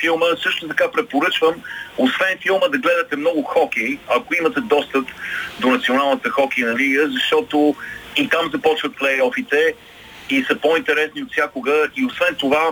[0.00, 1.54] филма, също така препоръчвам,
[1.98, 5.08] освен филма, да гледате много хокей, ако имате достъп
[5.60, 7.74] до Националната хокейна лига, защото
[8.16, 9.74] и там започват плейофите
[10.30, 11.88] и са по-интересни от всякога.
[11.96, 12.70] И освен това,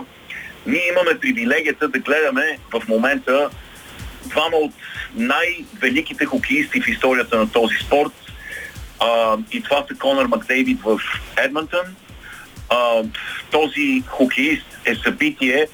[0.65, 3.49] ние имаме привилегията да гледаме в момента
[4.25, 4.71] двама от
[5.15, 8.11] най-великите хокеисти в историята на този спорт.
[9.51, 10.99] И това са Конър Макдейвид в
[11.37, 11.95] Едмонтън
[12.71, 13.03] а,
[13.51, 15.67] този хокеист е събитие.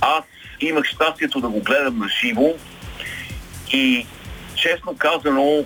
[0.00, 0.24] Аз
[0.60, 2.54] имах щастието да го гледам на живо
[3.72, 4.06] и
[4.54, 5.64] честно казано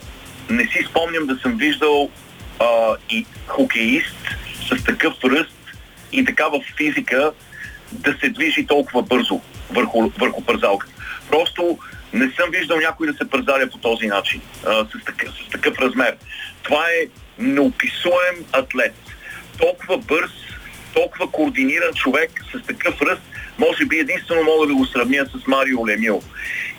[0.50, 2.10] не си спомням да съм виждал
[2.60, 4.16] а, и хокеист
[4.68, 5.56] с такъв ръст
[6.12, 7.32] и такава физика
[7.92, 9.40] да се движи толкова бързо
[9.70, 10.92] върху, върху пързалката.
[11.30, 11.78] Просто
[12.12, 15.78] не съм виждал някой да се пързаля по този начин, а, с, такъв, с такъв
[15.78, 16.16] размер.
[16.62, 17.06] Това е
[17.38, 18.94] неописуем атлет.
[19.58, 20.30] Толкова бърз,
[20.94, 23.22] толкова координиран човек с такъв ръст,
[23.58, 26.22] може би единствено мога да го сравня с Марио Лемил.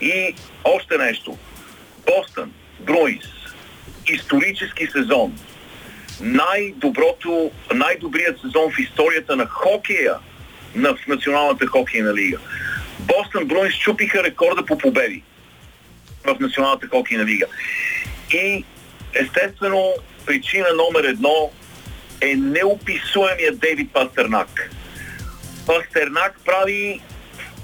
[0.02, 1.38] И още нещо.
[2.06, 3.26] Бостън, Бруинс,
[4.08, 5.38] исторически сезон,
[6.22, 10.16] най-доброто, най-добрият сезон в историята на хокея
[10.76, 12.38] на, в Националната хокейна лига.
[13.00, 15.24] Бостън Бруинс чупиха рекорда по победи
[16.24, 17.46] в Националната хокейна лига.
[18.34, 18.64] И
[19.14, 19.94] естествено
[20.26, 21.52] причина номер едно
[22.22, 24.72] е неописуемия Дейвид Пастернак.
[25.66, 27.02] Пастернак прави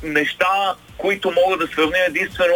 [0.04, 2.56] неща, които мога да сравня единствено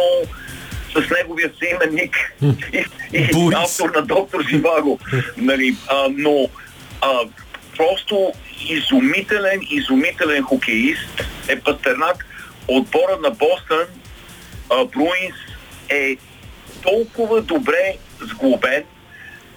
[0.92, 2.34] с неговия си именник
[2.72, 4.98] и, и автор на доктор Живаго.
[5.36, 6.48] Нали, а, но
[7.00, 7.18] а,
[7.76, 8.32] просто
[8.68, 12.26] изумителен, изумителен хокеист е Пастернак.
[12.68, 13.86] Отбора на Бостън
[14.70, 15.36] а, Бруинс
[15.88, 16.16] е
[16.82, 18.84] толкова добре сглобен,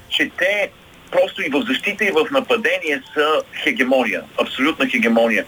[0.10, 0.70] че те
[1.12, 5.46] просто и в защита и в нападение са хегемония, абсолютна хегемония.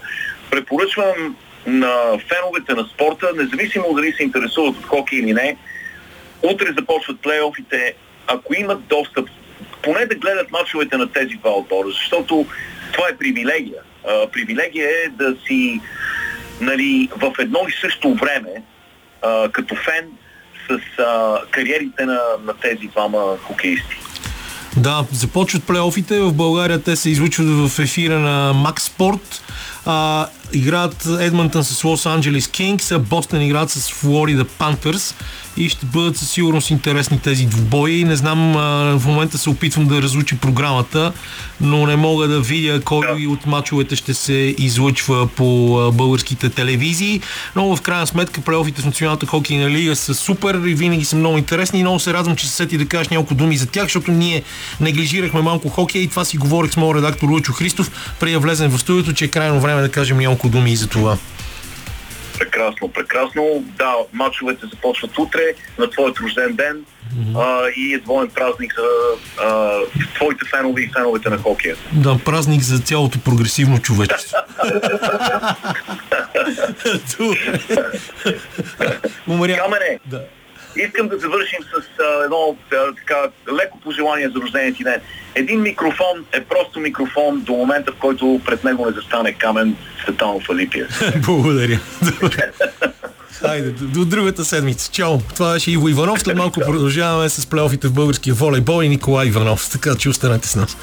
[0.50, 1.36] Препоръчвам
[1.66, 5.56] на феновете на спорта, независимо дали се интересуват от хокей или не,
[6.42, 7.94] утре започват плейофите,
[8.26, 9.28] ако имат достъп,
[9.82, 12.46] поне да гледат мачовете на тези два отбора, защото
[12.92, 13.82] това е привилегия.
[14.08, 15.80] А, привилегия е да си
[16.60, 18.62] нали, в едно и също време,
[19.22, 20.10] а, като фен,
[20.70, 23.96] с а, кариерите на, на тези двама хокеисти.
[24.76, 26.20] Да, започват плейофите.
[26.20, 29.42] В България те се излучват в ефира на Макс Спорт.
[29.86, 35.14] А, играят Едмонтън с Лос Анджелес Кингс, а Бостън играят с Флорида Пантърс
[35.56, 38.04] и ще бъдат със сигурност интересни тези двубои.
[38.04, 38.52] Не знам,
[38.98, 41.12] в момента се опитвам да разучи програмата,
[41.60, 47.20] но не мога да видя кой от мачовете ще се излъчва по българските телевизии.
[47.56, 51.38] Но в крайна сметка плейофите в Националната хокейна лига са супер и винаги са много
[51.38, 54.10] интересни и много се радвам, че се сети да кажеш няколко думи за тях, защото
[54.10, 54.42] ние
[54.80, 57.90] неглижирахме малко хокей и това си говорих с моят редактор Лучо Христов,
[58.20, 60.86] преди да влезем в студиото, че е крайно време да кажем няколко думи и за
[60.86, 61.16] това.
[62.38, 63.64] Прекрасно, прекрасно.
[63.78, 67.36] Да, мачовете започват утре на твоят рожден ден mm-hmm.
[67.36, 68.84] а, и е двоен празник за
[69.44, 69.78] а,
[70.14, 71.76] твоите фенове и феновете на хокея.
[71.92, 74.38] Да, празник за цялото прогресивно човечество.
[79.56, 80.24] Камене, да.
[80.76, 83.16] Искам да завършим с а, едно а, така
[83.52, 85.00] леко пожелание за рождения ти ден.
[85.34, 90.50] Един микрофон е просто микрофон до момента, в който пред него не застане камен Светанов
[90.50, 90.88] Алипия.
[91.16, 91.80] Благодаря.
[93.32, 94.90] Хайде, до, до другата седмица.
[94.90, 95.18] Чао.
[95.34, 96.20] Това беше Иво Иванов.
[96.20, 99.68] След малко продължаваме с плейофите в българския волейбол и Николай Иванов.
[99.72, 100.76] Така че останете с нас.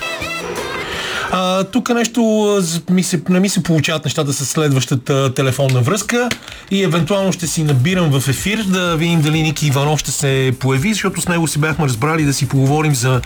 [1.32, 2.22] А, тук нещо
[2.90, 6.30] ми се, не ми се получават нещата с следващата телефонна връзка
[6.72, 10.94] и евентуално ще си набирам в ефир да видим дали Ники Иванов ще се появи,
[10.94, 13.22] защото с него си бяхме разбрали да си поговорим за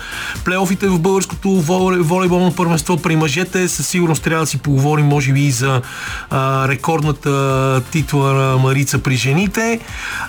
[0.46, 1.50] плейофите в българското
[2.00, 3.68] волейболно първенство при мъжете.
[3.68, 5.82] Със сигурност трябва да си поговорим, може би, и за
[6.30, 9.80] а, рекордната титла на Марица при жените.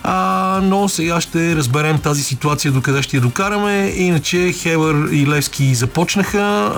[0.03, 3.93] А, но сега ще разберем тази ситуация докъде ще я докараме.
[3.97, 6.73] Иначе Хевър и Левски започнаха.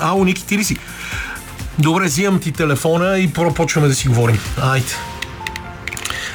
[0.00, 0.76] А, Ало, Ники, ти ли си?
[1.78, 4.38] Добре, взимам ти телефона и почваме да си говорим.
[4.62, 4.94] Айде.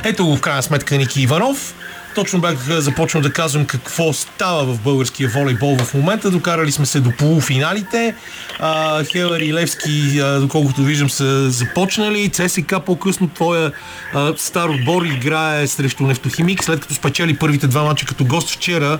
[0.04, 1.74] Ето го в крайна сметка Ники Иванов.
[2.18, 6.32] Точно бях започнал да казвам какво става в българския волейбол в момента.
[6.32, 8.16] Докарали сме се до полуфиналите.
[8.60, 12.30] А, Хелър и Левски, а, доколкото виждам, са започнали.
[12.30, 13.72] ЦСК по-късно твоя
[14.14, 19.00] а, стар отбор играе срещу Нефтохимик, след като спечели първите два мача като гост вчера,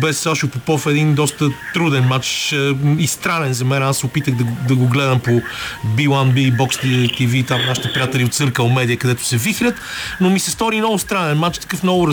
[0.00, 3.82] без Сашо Попов един доста труден матч а, и странен за мен.
[3.82, 5.30] Аз опитах да, да го гледам по
[5.86, 6.84] B1B, Box
[7.18, 9.74] TV, там нашите приятели от Circle Media, където се вихрят,
[10.20, 12.08] но ми се стори много странен матч, такъв много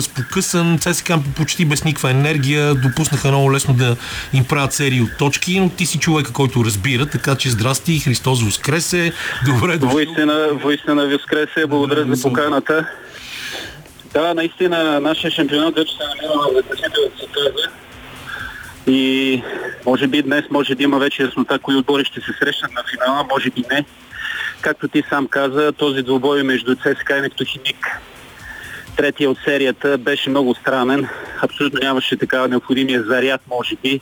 [0.46, 3.96] разпокъсан, ЦСКА почти без никаква енергия, допуснаха много лесно да
[4.32, 8.42] им правят серии от точки, но ти си човека, който разбира, така че здрасти, Христос
[8.42, 9.12] Воскресе,
[9.46, 9.90] добре дошъл.
[9.90, 12.88] Воистина, воистина Воскресе, благодаря за поканата.
[14.12, 17.68] Да, наистина, нашия шампионат вече се намира в заключителната фаза.
[18.86, 19.42] И
[19.86, 23.26] може би днес може да има вече яснота кои отбори ще се срещнат на финала,
[23.30, 23.84] може би не.
[24.60, 28.00] Както ти сам каза, този двубой между ЦСКА и Нефтохимик
[28.96, 31.08] третия от серията беше много странен.
[31.42, 34.00] Абсолютно нямаше така необходимия заряд, може би.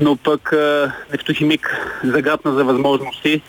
[0.00, 0.52] Но пък
[1.12, 3.42] Нефтохимик загадна за възможности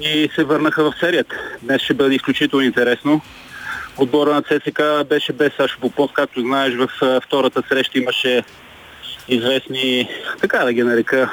[0.00, 1.34] и се върнаха в серията.
[1.62, 3.20] Днес ще бъде изключително интересно.
[3.98, 6.12] Отбора на ЦСК беше без Сашо Попов.
[6.12, 8.42] Както знаеш, в втората среща имаше
[9.28, 10.08] известни,
[10.40, 11.30] така да ги нарека,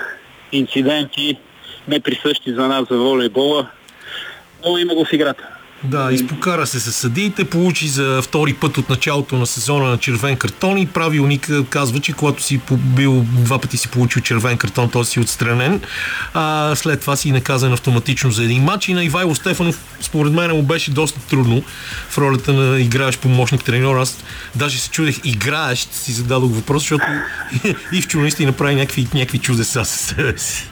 [0.52, 1.38] инциденти,
[1.88, 3.68] неприсъщи за нас за волейбола,
[4.66, 5.59] но има го в играта.
[5.84, 10.38] Да, изпокара се с съдиите, получи за втори път от началото на сезона на червен
[10.38, 15.06] картон и правилник казва, че когато си бил два пъти си получил червен картон, той
[15.06, 15.82] си отстранен.
[16.34, 20.52] А, след това си наказан автоматично за един матч и на Ивайло Стефанов според мен
[20.52, 21.64] му беше доста трудно
[22.10, 23.98] в ролята на играеш помощник треньор.
[23.98, 24.18] Аз
[24.56, 27.06] даже се чудех играеш, си зададох въпрос, защото
[27.94, 30.70] и в чудности направи някакви, някакви чудеса със себе си.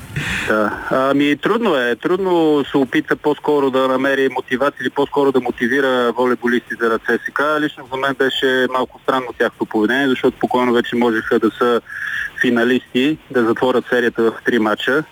[0.47, 0.88] Да.
[0.91, 1.95] Ами трудно е.
[1.95, 7.41] Трудно се опита по-скоро да намери мотивация или по-скоро да мотивира волейболистите на ЦСК.
[7.59, 11.82] Лично за мен беше малко странно тяхното поведение, защото спокойно вече можеха да са
[12.41, 15.03] финалисти, да затворят серията в три мача.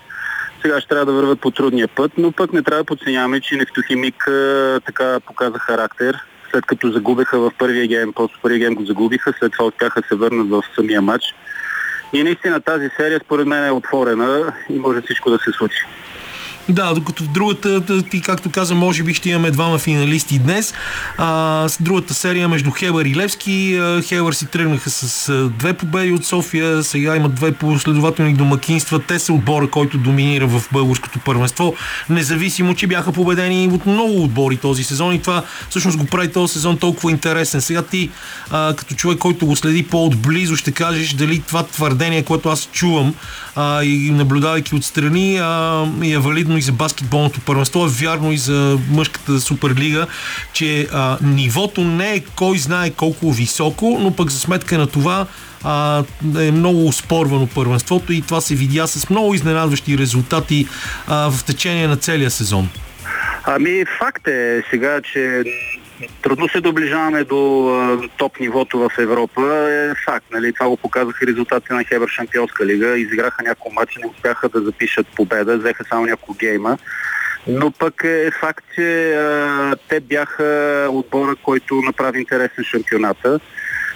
[0.62, 3.56] Сега ще трябва да върват по трудния път, но пък не трябва да подценяваме, че
[3.56, 4.28] Нефтохимик
[4.86, 6.18] така показа характер.
[6.50, 10.14] След като загубиха в първия гейм, после първия гейм го загубиха, след това успяха се
[10.14, 11.24] върнат в самия матч.
[12.12, 15.86] И наистина тази серия според мен е отворена и може всичко да се случи.
[16.68, 20.74] Да, докато в другата, ти както каза, може би ще имаме двама финалисти днес.
[21.18, 23.80] А, с другата серия между Хебър и Левски.
[24.02, 28.98] Хебър си тръгнаха с две победи от София, сега имат две последователни домакинства.
[28.98, 31.74] Те са отбора, който доминира в българското първенство,
[32.10, 36.52] независимо, че бяха победени от много отбори този сезон и това всъщност го прави този
[36.52, 37.60] сезон толкова интересен.
[37.60, 38.10] Сега ти,
[38.50, 43.14] а, като човек, който го следи по-отблизо, ще кажеш дали това твърдение, което аз чувам
[43.56, 48.78] а, и наблюдавайки отстрани, а, е валидно и за баскетболното първенство, е вярно и за
[48.90, 50.06] мъжката суперлига,
[50.52, 55.26] че а, нивото не е кой знае колко високо, но пък за сметка на това
[55.64, 56.04] а,
[56.38, 60.66] е много спорвано първенството и това се видя с много изненадващи резултати
[61.06, 62.68] а, в течение на целия сезон.
[63.44, 65.42] Ами факт е сега, че
[66.22, 69.42] Трудно се доближаваме до а, топ нивото в Европа.
[69.70, 70.26] Е факт.
[70.32, 70.52] Нали?
[70.52, 72.98] Това го показаха резултати на Хебър Шампионска лига.
[72.98, 76.78] Изиграха няколко матча, не успяха да запишат победа, взеха само няколко гейма.
[77.48, 83.40] Но пък е факт, че а, те бяха отбора, който направи интересен шампионата.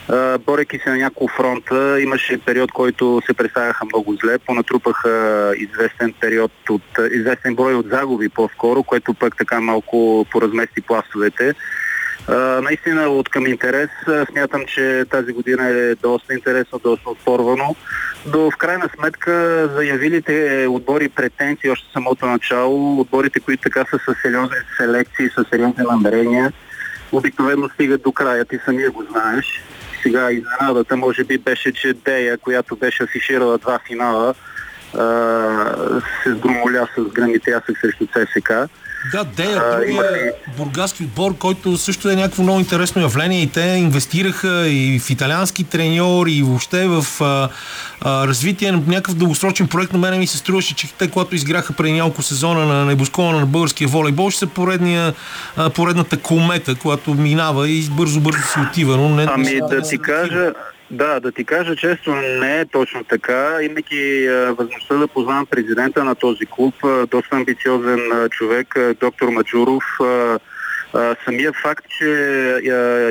[0.09, 6.15] Uh, борейки се на няколко фронта, имаше период, който се представяха много зле, понатрупаха известен
[6.21, 6.83] период от,
[7.13, 11.55] известен брой от загуби по-скоро, което пък така малко поразмести пластовете.
[12.63, 13.91] Наистина от към интерес.
[14.31, 17.77] Смятам, че тази година е доста интересно, доста отпорвано.
[18.27, 24.15] Но в крайна сметка заявилите отбори претенции още самото начало, отборите, които така са с
[24.23, 26.53] сериозни селекции, с сериозни намерения,
[27.13, 28.45] обикновено стигат до края.
[28.45, 29.63] Ти самия го знаеш.
[30.03, 34.35] Сега изненадата може би беше, че Дея, която беше афиширала два финала,
[36.23, 38.53] се сгромоля с граните срещу ЦСК.
[39.13, 44.69] Да, Дея, другия бургаски отбор, който също е някакво много интересно явление и те инвестираха
[44.69, 47.49] и в италиански треньор и въобще в а,
[48.01, 49.93] а, развитие на някакъв дългосрочен проект.
[49.93, 53.47] На мен ми се струваше, че те, когато изграха преди няколко сезона на небосклона на
[53.47, 55.15] българския волейбол, ще са поредния,
[55.57, 58.97] а, поредната комета, която минава и бързо-бързо си отива.
[58.97, 60.53] Но не, ами да ти кажа,
[60.91, 63.59] да, да ти кажа често не е точно така.
[63.63, 66.75] Имайки възможността да познавам президента на този клуб,
[67.11, 69.85] доста амбициозен човек, доктор Маджуров,
[71.25, 72.09] самия факт, че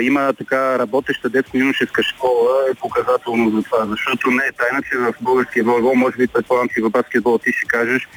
[0.02, 5.14] има така работеща детско-юношеска школа е показателно за това, защото не е тайна, че в
[5.22, 8.08] българския волейбол, може би предполагам, че в баскетбол ти ще кажеш,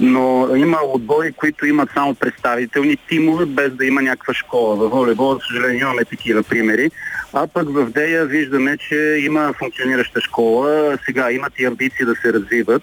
[0.00, 4.76] но има отбори, които имат само представителни тимове, без да има някаква школа.
[4.76, 6.90] В волейбол, за съжаление, имаме такива примери.
[7.32, 12.32] А пък в Дея виждаме, че има функционираща школа, сега имат и амбиции да се
[12.32, 12.82] развиват.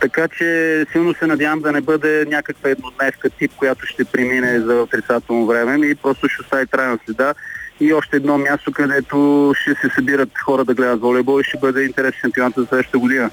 [0.00, 4.74] Така че силно се надявам да не бъде някаква еднодневка тип, която ще премине за
[4.74, 7.34] отрицателно време и просто ще остави трайна следа.
[7.80, 11.84] И още едно място, където ще се събират хора да гледат волейбол и ще бъде
[11.84, 13.30] интересен шампионата за следващата година.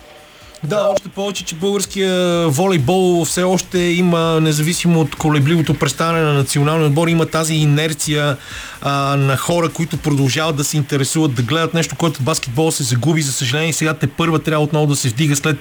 [0.66, 6.88] Да, още повече, че българския волейбол все още има, независимо от колебливото представяне на националния
[6.88, 8.38] отбор, има тази инерция
[8.82, 13.22] а, на хора, които продължават да се интересуват, да гледат нещо, което баскетбол се загуби.
[13.22, 15.57] За съжаление, сега те първа трябва отново да се вдига след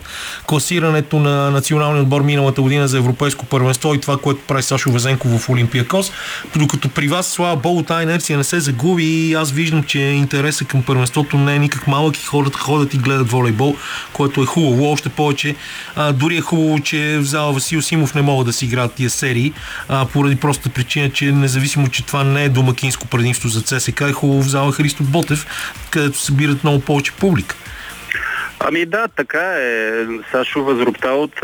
[0.47, 5.29] класирането на националния отбор миналата година за европейско първенство и това, което прави Сашо Везенко
[5.29, 6.13] в Олимпиакос.
[6.57, 10.69] Докато при вас, слава богу, тази инерция не се загуби и аз виждам, че интересът
[10.69, 13.77] към първенството не е никак малък и хората ходят и гледат волейбол,
[14.13, 14.94] което е хубаво.
[14.95, 15.55] Още повече,
[15.97, 19.11] а, дори е хубаво, че в зала Васил Симов не могат да си играят тия
[19.11, 19.53] серии,
[19.89, 24.13] а, поради простата причина, че независимо, че това не е домакинско предимство за ЦСК, е
[24.13, 25.47] хубаво в зала Христо Ботев,
[25.91, 27.57] където събират много повече публика.
[28.61, 29.93] Ами да, така е.
[30.31, 31.35] Сашо възрубта от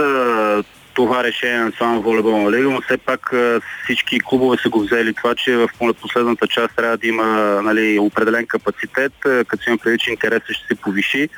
[1.00, 3.32] това решение на Национална волейболна лига, но все пак
[3.84, 5.68] всички клубове са го взели това, че в
[6.00, 7.24] последната част трябва да има
[7.62, 11.28] нали, определен капацитет, като има преди, че интересът ще се повиши.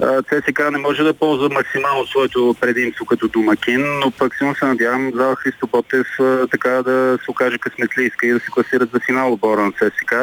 [0.00, 5.12] ЦСК не може да ползва максимално своето предимство като домакин, но пък силно се надявам
[5.14, 6.06] за Христо Ботев
[6.50, 10.14] така да се окаже късметлийска и да се класират за финал отбора на ЦСК.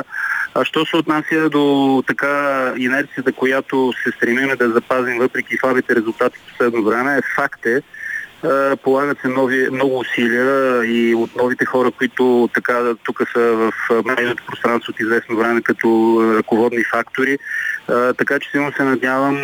[0.56, 6.38] А що се отнася до така инерцията, която се стремиме да запазим въпреки слабите резултати
[6.38, 7.82] в последно време, факт е,
[8.84, 13.72] полагат се нови, много усилия и от новите хора, които така тук са в
[14.06, 17.38] медийното пространство от известно време като ръководни фактори.
[18.18, 19.36] Така че силно се надявам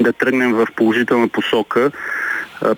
[0.00, 1.90] да тръгнем в положителна посока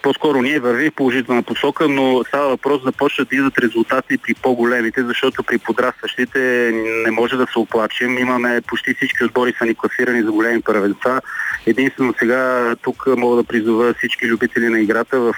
[0.02, 4.34] по-скоро ние върви в положителна посока, но става въпрос да почнат да идват резултати при
[4.34, 6.70] по-големите, защото при подрастващите
[7.04, 8.18] не може да се оплачем.
[8.18, 11.20] Имаме почти всички отбори са ни класирани за големи първенца.
[11.66, 15.34] Единствено сега тук мога да призова всички любители на играта в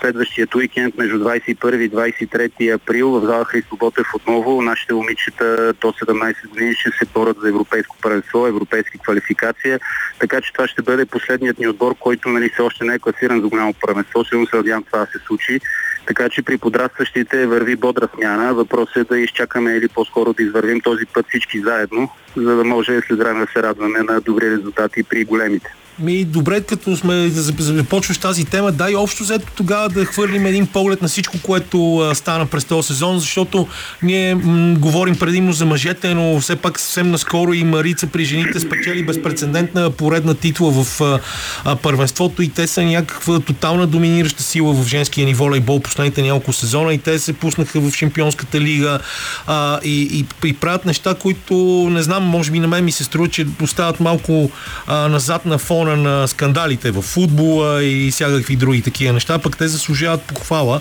[0.00, 5.86] следващият уикенд между 21 и 23 април в зала Христо Ботев отново нашите момичета до
[5.92, 9.80] 17 години ще се борят за европейско първенство, европейски квалификация.
[10.18, 13.40] Така че това ще бъде последният ни отбор, който нали, все още не е класиран
[13.40, 14.24] за голямо първенство.
[14.24, 15.60] Сигурно се надявам това да се случи.
[16.06, 18.54] Така че при подрастващите върви бодра смяна.
[18.54, 23.00] Въпросът е да изчакаме или по-скоро да извървим този път всички заедно, за да може
[23.06, 25.74] след време да се радваме на добри резултати при големите.
[26.00, 27.28] Ми, добре, като сме
[27.58, 32.14] започваш тази тема, дай общо взето тогава да хвърлим един поглед на всичко, което а,
[32.14, 33.66] стана през този сезон, защото
[34.02, 38.60] ние м- говорим предимно за мъжете, но все пак съвсем наскоро и Марица при жените
[38.60, 41.18] спечели безпредседентна поредна титла в а,
[41.64, 46.52] а, първенството и те са някаква тотална доминираща сила в женския ни волейбол последните няколко
[46.52, 48.98] сезона и те се пуснаха в Шампионската лига
[49.46, 51.54] а, и, и, и правят неща, които
[51.90, 54.50] не знам, може би на мен ми се струва, че остават малко
[54.86, 59.68] а, назад на фона на скандалите в футбола и всякакви други такива неща, пък те
[59.68, 60.80] заслужават похвала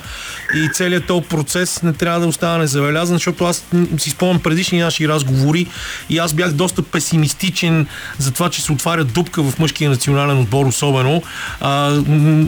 [0.55, 3.65] и целият този процес не трябва да остава незабелязан, защото аз
[3.97, 5.67] си спомням предишни наши разговори
[6.09, 7.87] и аз бях доста песимистичен
[8.17, 11.23] за това, че се отваря дупка в мъжкия национален отбор особено.
[11.61, 12.01] А,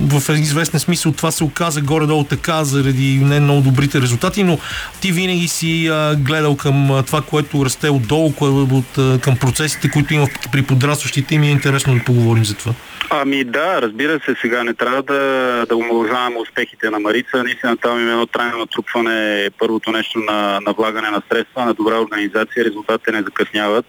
[0.08, 4.60] в известен смисъл това се оказа горе-долу така заради не много добрите резултати, но
[5.02, 8.34] ти винаги си а, гледал към това, което расте отдолу,
[8.82, 12.74] от, към процесите, които има при подрастващите и ми е интересно да поговорим за това.
[13.14, 17.44] Ами да, разбира се, сега не трябва да, да омалжаваме успехите на Марица.
[17.44, 21.99] Наистина там има едно трайно натрупване, първото нещо на, на влагане на средства, на добра
[21.99, 23.86] организация, резултатите не закъсняват.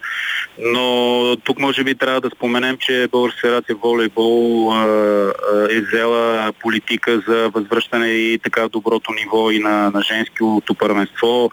[0.58, 5.32] Но тук може би трябва да споменем, че Българска федерация волейбол а, а,
[5.70, 11.50] е взела политика за възвръщане и така доброто ниво и на, на женското първенство.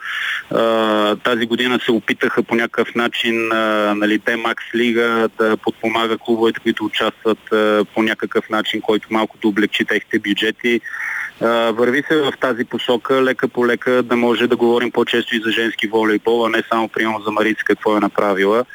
[0.51, 6.59] А, тази година се опитаха по някакъв начин а, нали, Макс Лига да подпомага клубовете,
[6.59, 7.39] които участват
[7.93, 10.81] по някакъв начин, който малко да облегчи техните бюджети.
[11.71, 15.51] Върви се в тази посока, лека по лека да може да говорим по-често и за
[15.51, 18.65] женски волейбол, а не само примерно за Марица какво е направила.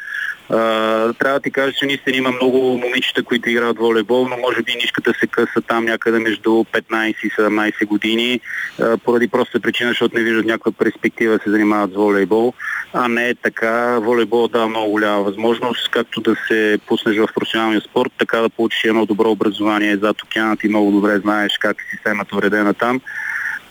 [0.50, 4.62] Uh, трябва да ти кажа, че наистина има много момичета, които играят волейбол, но може
[4.62, 8.40] би нишката се къса там някъде между 15 и 17 години,
[8.78, 12.52] uh, поради проста причина, защото не виждат някаква перспектива да се занимават с волейбол,
[12.92, 13.98] а не е така.
[13.98, 18.84] Волейбол дава много голяма възможност, както да се пуснеш в професионалния спорт, така да получиш
[18.84, 23.00] едно добро образование зад океанът и много добре знаеш как е системата уредена там.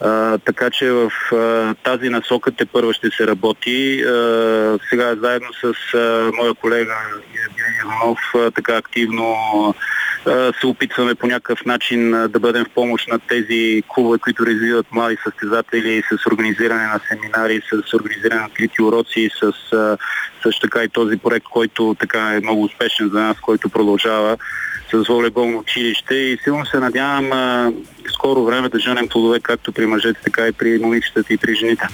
[0.03, 4.01] А, така че в а, тази насока те първо ще се работи.
[4.01, 6.93] А, сега заедно с а, моя колега
[7.49, 8.19] Евгений Иванов
[8.55, 9.35] така активно
[10.25, 14.45] а, се опитваме по някакъв начин а, да бъдем в помощ на тези клубове, които
[14.45, 19.97] развиват млади състезатели с организиране на семинари, с организиране на открити уроци, с а,
[20.43, 24.37] също така и този проект, който така е много успешен за нас, който продължава
[24.91, 27.73] с волейболно училище и силно се надявам а,
[28.13, 31.87] скоро време да женем плодове както при мъжете, така и при момичетата и при жените.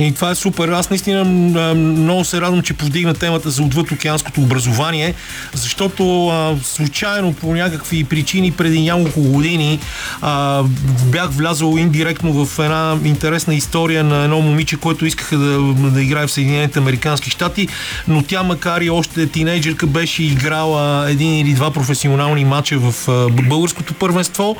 [0.00, 0.68] И това е супер.
[0.68, 1.24] Аз наистина
[1.74, 5.14] много се радвам, че повдигна темата за отвъд океанското образование,
[5.52, 9.78] защото а, случайно по някакви причини преди няколко години
[10.22, 10.62] а,
[11.12, 16.26] бях влязал индиректно в една интересна история на едно момиче, което искаха да, да играе
[16.26, 17.68] в Съединените Американски щати,
[18.08, 23.28] но тя макар и още тинейджерка беше играла един или два професионални матча в а,
[23.48, 24.56] българското първенство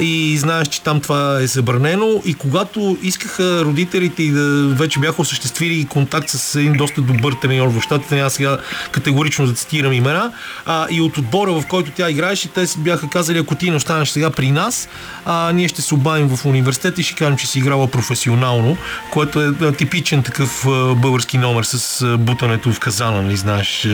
[0.00, 5.22] и знаеш, че там това е забранено и когато искаха родителите и да вече бяха
[5.22, 8.58] осъществили контакт с един доста добър треньор в щатите, няма сега
[8.90, 10.32] категорично да цитирам имена,
[10.66, 14.08] а, и от отбора, в който тя играеше, те бяха казали, ако ти не останеш
[14.08, 14.88] сега при нас,
[15.24, 18.76] а, ние ще се обавим в университета и ще кажем, че си играла професионално,
[19.10, 23.88] което е типичен такъв а, български номер с а, бутането в казана, нали знаеш.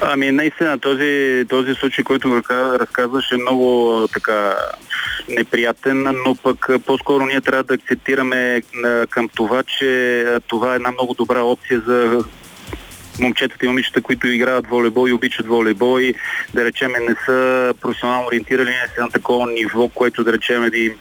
[0.00, 4.54] Ами наистина този, този случай, който разка- разказваш е много така
[5.28, 8.62] неприятен, но пък по-скоро ние трябва да акцептираме
[9.10, 12.24] към това, че това е една много добра опция за
[13.20, 16.14] момчетата и момичета, които играят волейбол и обичат волейбол и
[16.54, 20.78] да речеме не са професионално ориентирани, не са на такова ниво, което да речеме да
[20.78, 20.94] им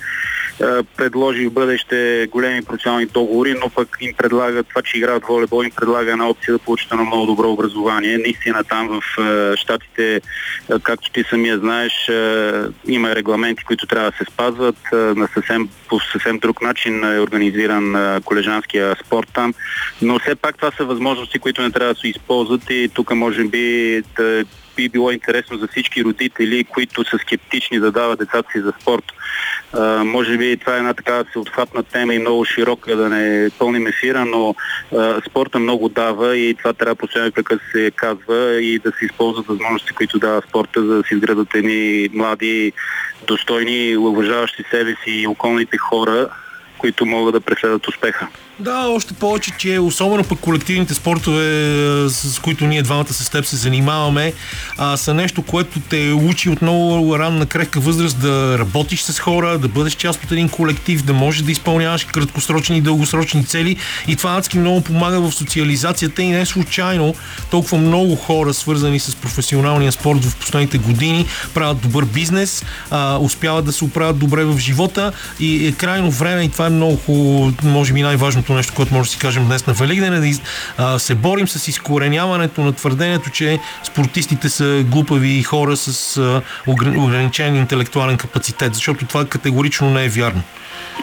[0.97, 5.71] предложи в бъдеще големи професионални договори, но пък им предлага това, че играят волейбол, им
[5.71, 8.17] предлага една опция да получат едно много добро образование.
[8.17, 10.21] Наистина там в е, Штатите, е,
[10.83, 12.51] както ти самия знаеш, е,
[12.87, 14.77] има регламенти, които трябва да се спазват.
[14.93, 19.53] Е, на съвсем, по съвсем друг начин е организиран е, колежанския спорт там,
[20.01, 23.43] но все пак това са възможности, които не трябва да се използват и тук може
[23.43, 24.45] би да
[24.77, 29.03] би било интересно за всички родители, които са скептични да дават децата си за спорт.
[29.73, 33.87] А, може би това е една така всеотхватна тема и много широка, да не пълним
[33.87, 34.55] ефира, но
[34.95, 39.47] а, спорта много дава и това трябва постоянно да се казва и да се използват
[39.47, 42.73] възможности, които дава спорта, за да се изградат едни млади,
[43.27, 46.29] достойни, уважаващи себе си и околните хора,
[46.77, 48.27] които могат да преследват успеха.
[48.59, 51.43] Да, още повече, че особено пък колективните спортове,
[52.09, 54.33] с които ние двамата с теб се занимаваме,
[54.77, 59.57] а, са нещо, което те учи от много ранна крехка възраст да работиш с хора,
[59.57, 63.77] да бъдеш част от един колектив, да можеш да изпълняваш краткосрочни и дългосрочни цели.
[64.07, 67.15] И това адски много помага в социализацията и не случайно
[67.51, 73.65] толкова много хора, свързани с професионалния спорт в последните години, правят добър бизнес, а, успяват
[73.65, 77.53] да се оправят добре в живота и е крайно време и това е много хубаво,
[77.63, 80.41] може би най-важното нещо, което може да си кажем днес на Великден е да из,
[80.77, 86.41] а, се борим с изкореняването на твърдението, че спортистите са глупави хора с а,
[86.97, 90.43] ограничен интелектуален капацитет, защото това категорично не е вярно.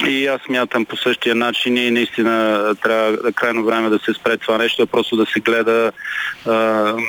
[0.06, 4.58] И аз мятам по същия начин и наистина трябва крайно време да се спре това
[4.58, 5.92] нещо, просто да се гледа
[6.46, 6.50] а,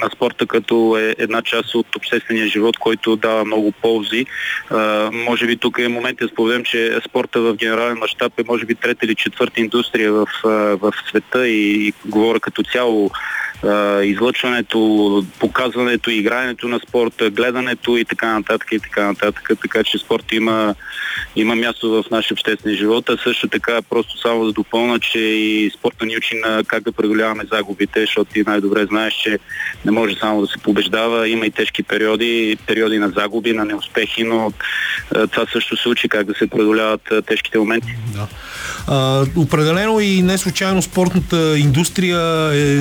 [0.02, 4.26] на спорта като е една част от обществения живот, който дава много ползи.
[4.70, 8.66] А, може би тук е момент да споменем, че спорта в генерален мащаб е може
[8.66, 10.28] би трета или четвърта индустрия в,
[10.82, 13.12] в света и, и говоря като цяло
[14.04, 19.50] излъчването, показването, игрането на спорта, гледането и така нататък и така нататък.
[19.62, 20.76] Така че спорт има,
[21.36, 25.72] има място в нашия обществен живот, а също така просто само да допълна, че и
[25.78, 29.40] спорта ни учи на как да преодоляваме загубите, защото ти най-добре знаеш, че
[29.86, 34.24] не може само да се побеждава, има и тежки периоди, периоди на загуби, на неуспехи,
[34.24, 34.54] но
[35.10, 37.96] това също се учи как да се преодоляват тежките моменти.
[38.14, 38.28] Да.
[38.88, 42.76] А, определено и не случайно спортната индустрия е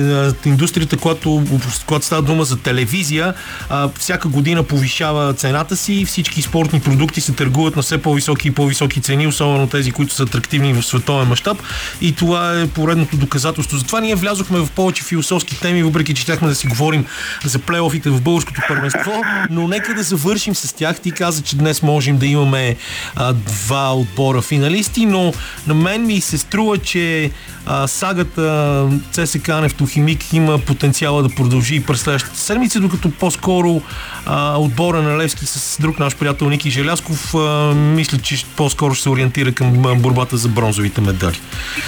[0.75, 1.43] индустрията, която,
[1.85, 3.33] когато става дума за телевизия,
[3.69, 8.47] а, всяка година повишава цената си и всички спортни продукти се търгуват на все по-високи
[8.47, 11.57] и по-високи цени, особено тези, които са атрактивни в световен мащаб.
[12.01, 13.77] И това е поредното доказателство.
[13.77, 17.05] Затова ние влязохме в повече философски теми, въпреки че щяхме да си говорим
[17.45, 20.99] за плейофите в българското първенство, но нека да завършим с тях.
[20.99, 22.75] Ти каза, че днес можем да имаме
[23.15, 25.33] а, два отбора финалисти, но
[25.67, 27.31] на мен ми се струва, че
[27.65, 33.81] а, сагата ЦСК Нефтохимик има потенциала да продължи и през следващите седмици, докато по-скоро
[34.25, 39.03] а, отбора на Левски с друг наш приятел Ники Желясков а, мисля, че по-скоро ще
[39.03, 41.39] се ориентира към борбата за бронзовите медали.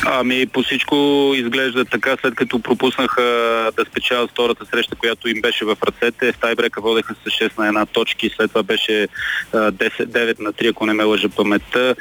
[0.06, 0.96] Ами по всичко
[1.36, 3.22] изглежда така, след като пропуснаха
[3.78, 6.32] да спечелят втората среща, която им беше в ръцете.
[6.32, 9.08] В тайбрека водеха с 6 на една точки, след това беше
[9.54, 11.96] 10, 9 на 3, ако не ме лъжа паметта.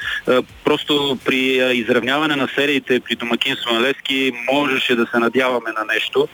[0.65, 1.37] Просто при
[1.79, 6.29] изравняване на сериите при домакинство на Левски можеше да се надяваме на нещо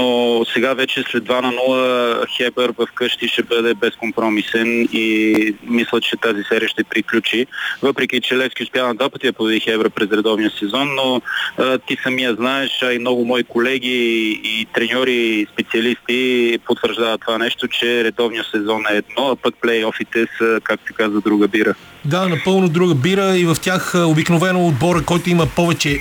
[0.00, 6.00] но сега вече след 2 на 0 Хебър в къщи ще бъде безкомпромисен и мисля,
[6.00, 7.46] че тази серия ще приключи.
[7.82, 11.22] Въпреки, че Левски успя на два пъти да победи Хебър през редовния сезон, но
[11.58, 17.38] а, ти самия знаеш, а и много мои колеги и треньори и специалисти потвърждават това
[17.38, 21.74] нещо, че редовния сезон е едно, а пък плейофите са, както каза, друга бира.
[22.04, 26.00] Да, напълно друга бира и в тях обикновено отбора, който има повече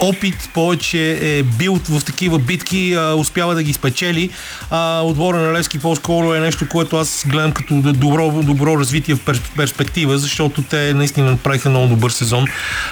[0.00, 4.30] опит, повече е бил в такива битки, а, успява да ги спечели.
[4.70, 9.24] А, отбора на Левски по-скоро е нещо, което аз гледам като добро, добро развитие в
[9.56, 12.46] перспектива, защото те наистина направиха много добър сезон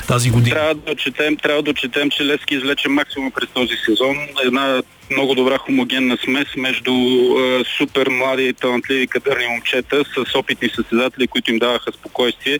[0.08, 0.56] тази година.
[0.56, 4.16] Трябва да отчетем, трябва да отчетем че Левски излече максимум през този сезон.
[4.44, 10.68] Една много добра хомогенна смес между е, супер млади и талантливи кадърни момчета с опитни
[10.68, 12.58] състезатели, които им даваха спокойствие.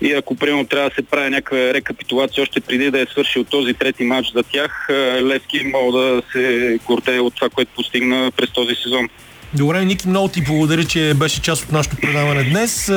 [0.00, 3.74] И ако примерно трябва да се прави някаква рекапитулация още преди да е свършил този
[3.74, 8.50] трети матч за тях, е, Левски мога да се гордее от това, което постигна през
[8.50, 9.08] този сезон.
[9.54, 12.92] Добре, Ники, много ти благодаря, че беше част от нашото предаване днес.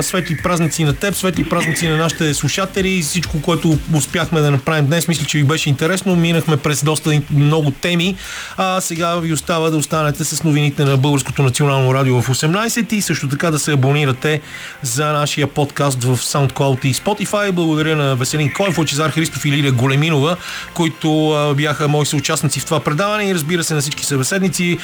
[0.00, 3.02] Светли празници на теб, светли празници на нашите слушатели.
[3.02, 6.16] Всичко, което успяхме да направим днес, мисля, че ви беше интересно.
[6.16, 8.16] Минахме през доста много теми.
[8.56, 13.02] А сега ви остава да останете с новините на Българското национално радио в 18 и
[13.02, 14.40] също така да се абонирате
[14.82, 17.50] за нашия подкаст в SoundCloud и Spotify.
[17.50, 20.36] Благодаря на Веселин Коев, Лъчезар Христов и Лилия Големинова,
[20.74, 24.78] които бяха мои съучастници в това предаване и разбира се на всички събеседници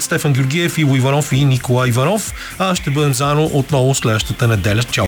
[0.00, 2.32] Стефан Георгиев, Иво Иванов и Николай Иванов.
[2.58, 4.82] А ще бъдем заедно отново следващата неделя.
[4.82, 5.04] Чао!